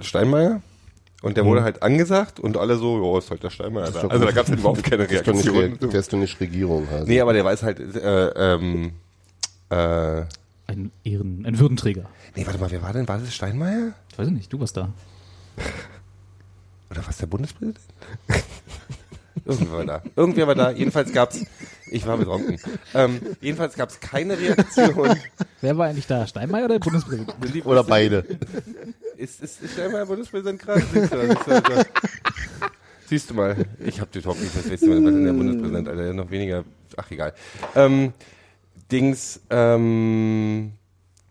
[0.00, 0.62] Steinmeier.
[1.22, 4.00] Und der wurde halt angesagt und alle so, ja, ist halt der Steinmeier da.
[4.06, 5.38] Also da gab es überhaupt keine Reaktion.
[5.56, 6.86] Re- der ist doch nicht Regierung.
[6.92, 7.06] Also.
[7.06, 8.92] Nee, aber der weiß halt, äh, ähm,
[9.70, 10.24] äh,
[10.66, 12.08] Ein Ehren, ein Würdenträger.
[12.34, 13.06] nee, warte mal, wer war denn?
[13.08, 13.92] War das Steinmeier?
[14.12, 14.88] Ich weiß nicht, du warst da.
[16.90, 17.80] Oder was der Bundespräsident?
[19.44, 20.02] Irgendwer war da.
[20.16, 20.70] Irgendwer war da.
[20.70, 21.44] Jedenfalls gab's,
[21.90, 22.58] ich war betrunken.
[22.94, 25.16] Ähm, jedenfalls gab's keine Reaktion.
[25.60, 26.26] Wer war eigentlich da?
[26.26, 27.32] Steinmeier oder der Bundespräsident?
[27.64, 28.24] Oder beide.
[29.16, 30.82] Ist, ist, ist Steinmeier Bundespräsident gerade?
[30.92, 31.36] Siehst du.
[33.08, 35.88] Siehst du mal, ich hab überhaupt nicht das letzte Mal, was ist denn der Bundespräsident,
[35.88, 36.64] Alter, noch weniger,
[36.96, 37.32] ach egal.
[37.76, 38.12] Ähm,
[38.90, 40.72] Dings, ähm,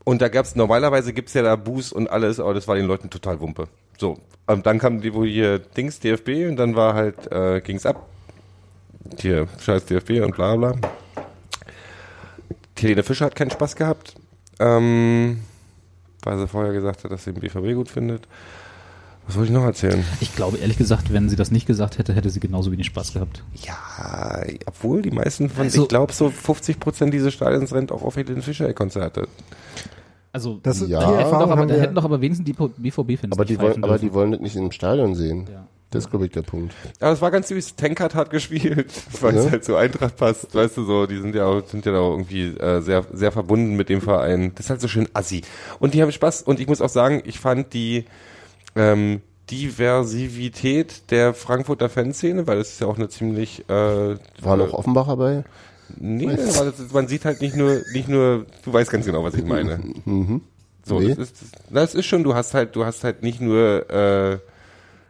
[0.03, 3.09] und da gab's, normalerweise gibt's ja da Buß und alles, aber das war den Leuten
[3.09, 3.67] total Wumpe.
[3.97, 7.85] So, ähm, dann kam die, wo hier Dings, DFB, und dann war halt, äh, ging's
[7.85, 8.07] ab.
[9.19, 10.75] Hier, scheiß DFB und bla bla.
[12.77, 14.15] Helene Fischer hat keinen Spaß gehabt,
[14.59, 15.39] ähm,
[16.23, 18.27] weil sie vorher gesagt hat, dass sie den BVB gut findet.
[19.27, 20.03] Was wollte ich noch erzählen?
[20.19, 23.13] Ich glaube, ehrlich gesagt, wenn sie das nicht gesagt hätte, hätte sie genauso wenig Spaß
[23.13, 23.43] gehabt.
[23.55, 28.03] Ja, obwohl die meisten von, Also- ich glaube, so 50 Prozent dieses Stadions rennt auch
[28.03, 29.27] auf Helene Fischer-Konzerte.
[30.31, 30.99] Also, Das ist- Ja.
[30.99, 33.59] da, die hätten doch aber, haben da hätten doch aber wenigstens die BVB-Fans Aber die,
[33.59, 35.47] wollen, aber die wollen das nicht im Stadion sehen.
[35.51, 35.65] Ja.
[35.91, 36.73] Das ist, glaube ich, der Punkt.
[36.99, 37.77] Aber es war ganz süß.
[37.77, 39.51] Tankard hat gespielt, weil es Ja.
[39.51, 40.53] halt so Eintracht passt.
[40.53, 43.75] Weißt du so, die sind ja auch, sind ja auch irgendwie äh, sehr, sehr verbunden
[43.77, 44.51] mit dem Verein.
[44.55, 45.41] Das ist halt so schön assi.
[45.79, 46.41] Und die haben Spaß.
[46.41, 48.05] Und ich muss auch sagen, ich fand die
[48.75, 49.21] ähm,
[49.51, 55.17] Diversität der Frankfurter Fanszene, weil es ist ja auch eine ziemlich äh, War noch Offenbacher
[55.17, 55.43] bei?
[55.97, 59.45] Nee, aber man sieht halt nicht nur, nicht nur, du weißt ganz genau, was ich
[59.45, 59.79] meine.
[60.83, 61.09] So, Nee.
[61.09, 61.35] das ist,
[61.69, 64.37] das, ist schon, du hast halt, du hast halt nicht nur, äh,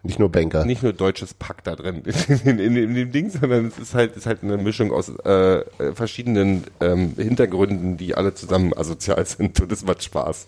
[0.03, 0.66] Nicht nur Banker.
[0.66, 2.03] nicht nur deutsches Pack da drin
[2.45, 5.63] in, in, in dem Ding, sondern es ist halt, ist halt eine Mischung aus äh,
[5.93, 10.45] verschiedenen ähm, Hintergründen, die alle zusammen asozial sind und es macht Spaß.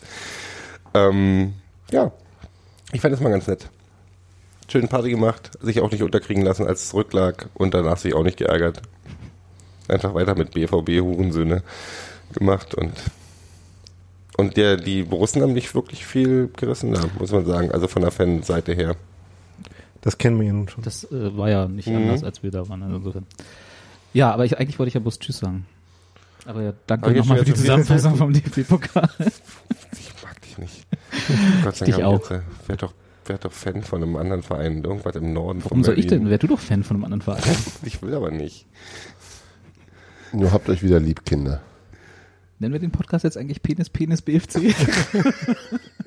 [0.94, 1.54] Ähm,
[1.92, 2.12] ja,
[2.92, 3.70] ich fand das mal ganz nett.
[4.70, 8.24] Schön Party gemacht, sich auch nicht unterkriegen lassen, als es zurücklag und danach sich auch
[8.24, 8.82] nicht geärgert.
[9.88, 11.64] Einfach weiter mit BVB Hurensöhne
[12.34, 12.92] gemacht und
[14.38, 17.72] und der, die Borussen haben nicht wirklich viel gerissen, da, muss man sagen.
[17.72, 18.96] Also von der Fanseite her.
[20.02, 20.84] Das kennen wir ja nun schon.
[20.84, 21.96] Das äh, war ja nicht Mhm.
[21.96, 22.84] anders, als wir da waren.
[22.84, 23.26] Also insofern.
[24.14, 25.66] Ja, aber ich, eigentlich wollte ich ja bloß Tschüss sagen.
[26.46, 29.10] Aber ja, danke nochmal für die Zusammenfassung vom DFB-Pokal.
[29.20, 30.86] Ich mag dich nicht.
[31.64, 32.08] Gott sei Dich Dank.
[32.08, 32.32] auch.
[32.32, 32.94] äh, Werd doch,
[33.26, 34.84] werd doch Fan von einem anderen Verein.
[34.84, 36.30] Irgendwas im Norden Warum von soll ich denn?
[36.30, 37.44] Wär du doch Fan von einem anderen Verein.
[37.84, 38.66] Ich will aber nicht.
[40.34, 41.62] Nur habt euch wieder lieb, Kinder.
[42.60, 44.74] Nennen wir den Podcast jetzt eigentlich Penis, Penis, BFC?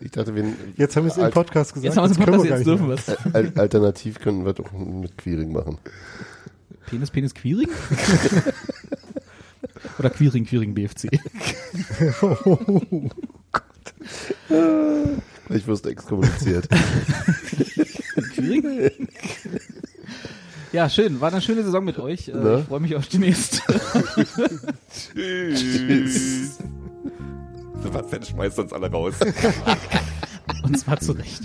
[0.02, 0.44] Ich dachte, wir,
[0.76, 1.84] Jetzt haben wir es im Podcast gesagt.
[1.84, 3.34] Jetzt haben wir es im können Podcast, jetzt dürfen wir es.
[3.34, 5.76] Al- alternativ könnten wir doch mit Queering machen.
[6.86, 7.68] Penis, Penis, Queering?
[9.98, 11.08] Oder Queering, Queering, BFC?
[15.52, 16.68] Ich wirst exkommuniziert.
[20.72, 21.20] Ja, schön.
[21.20, 22.28] War eine schöne Saison mit euch.
[22.28, 22.58] Äh, Ne?
[22.61, 23.61] Ich freue mich auf die nächste.
[25.14, 26.58] Tschüss.
[27.82, 29.14] Sebastian schmeißt uns alle raus.
[30.62, 31.42] Und zwar zu Recht.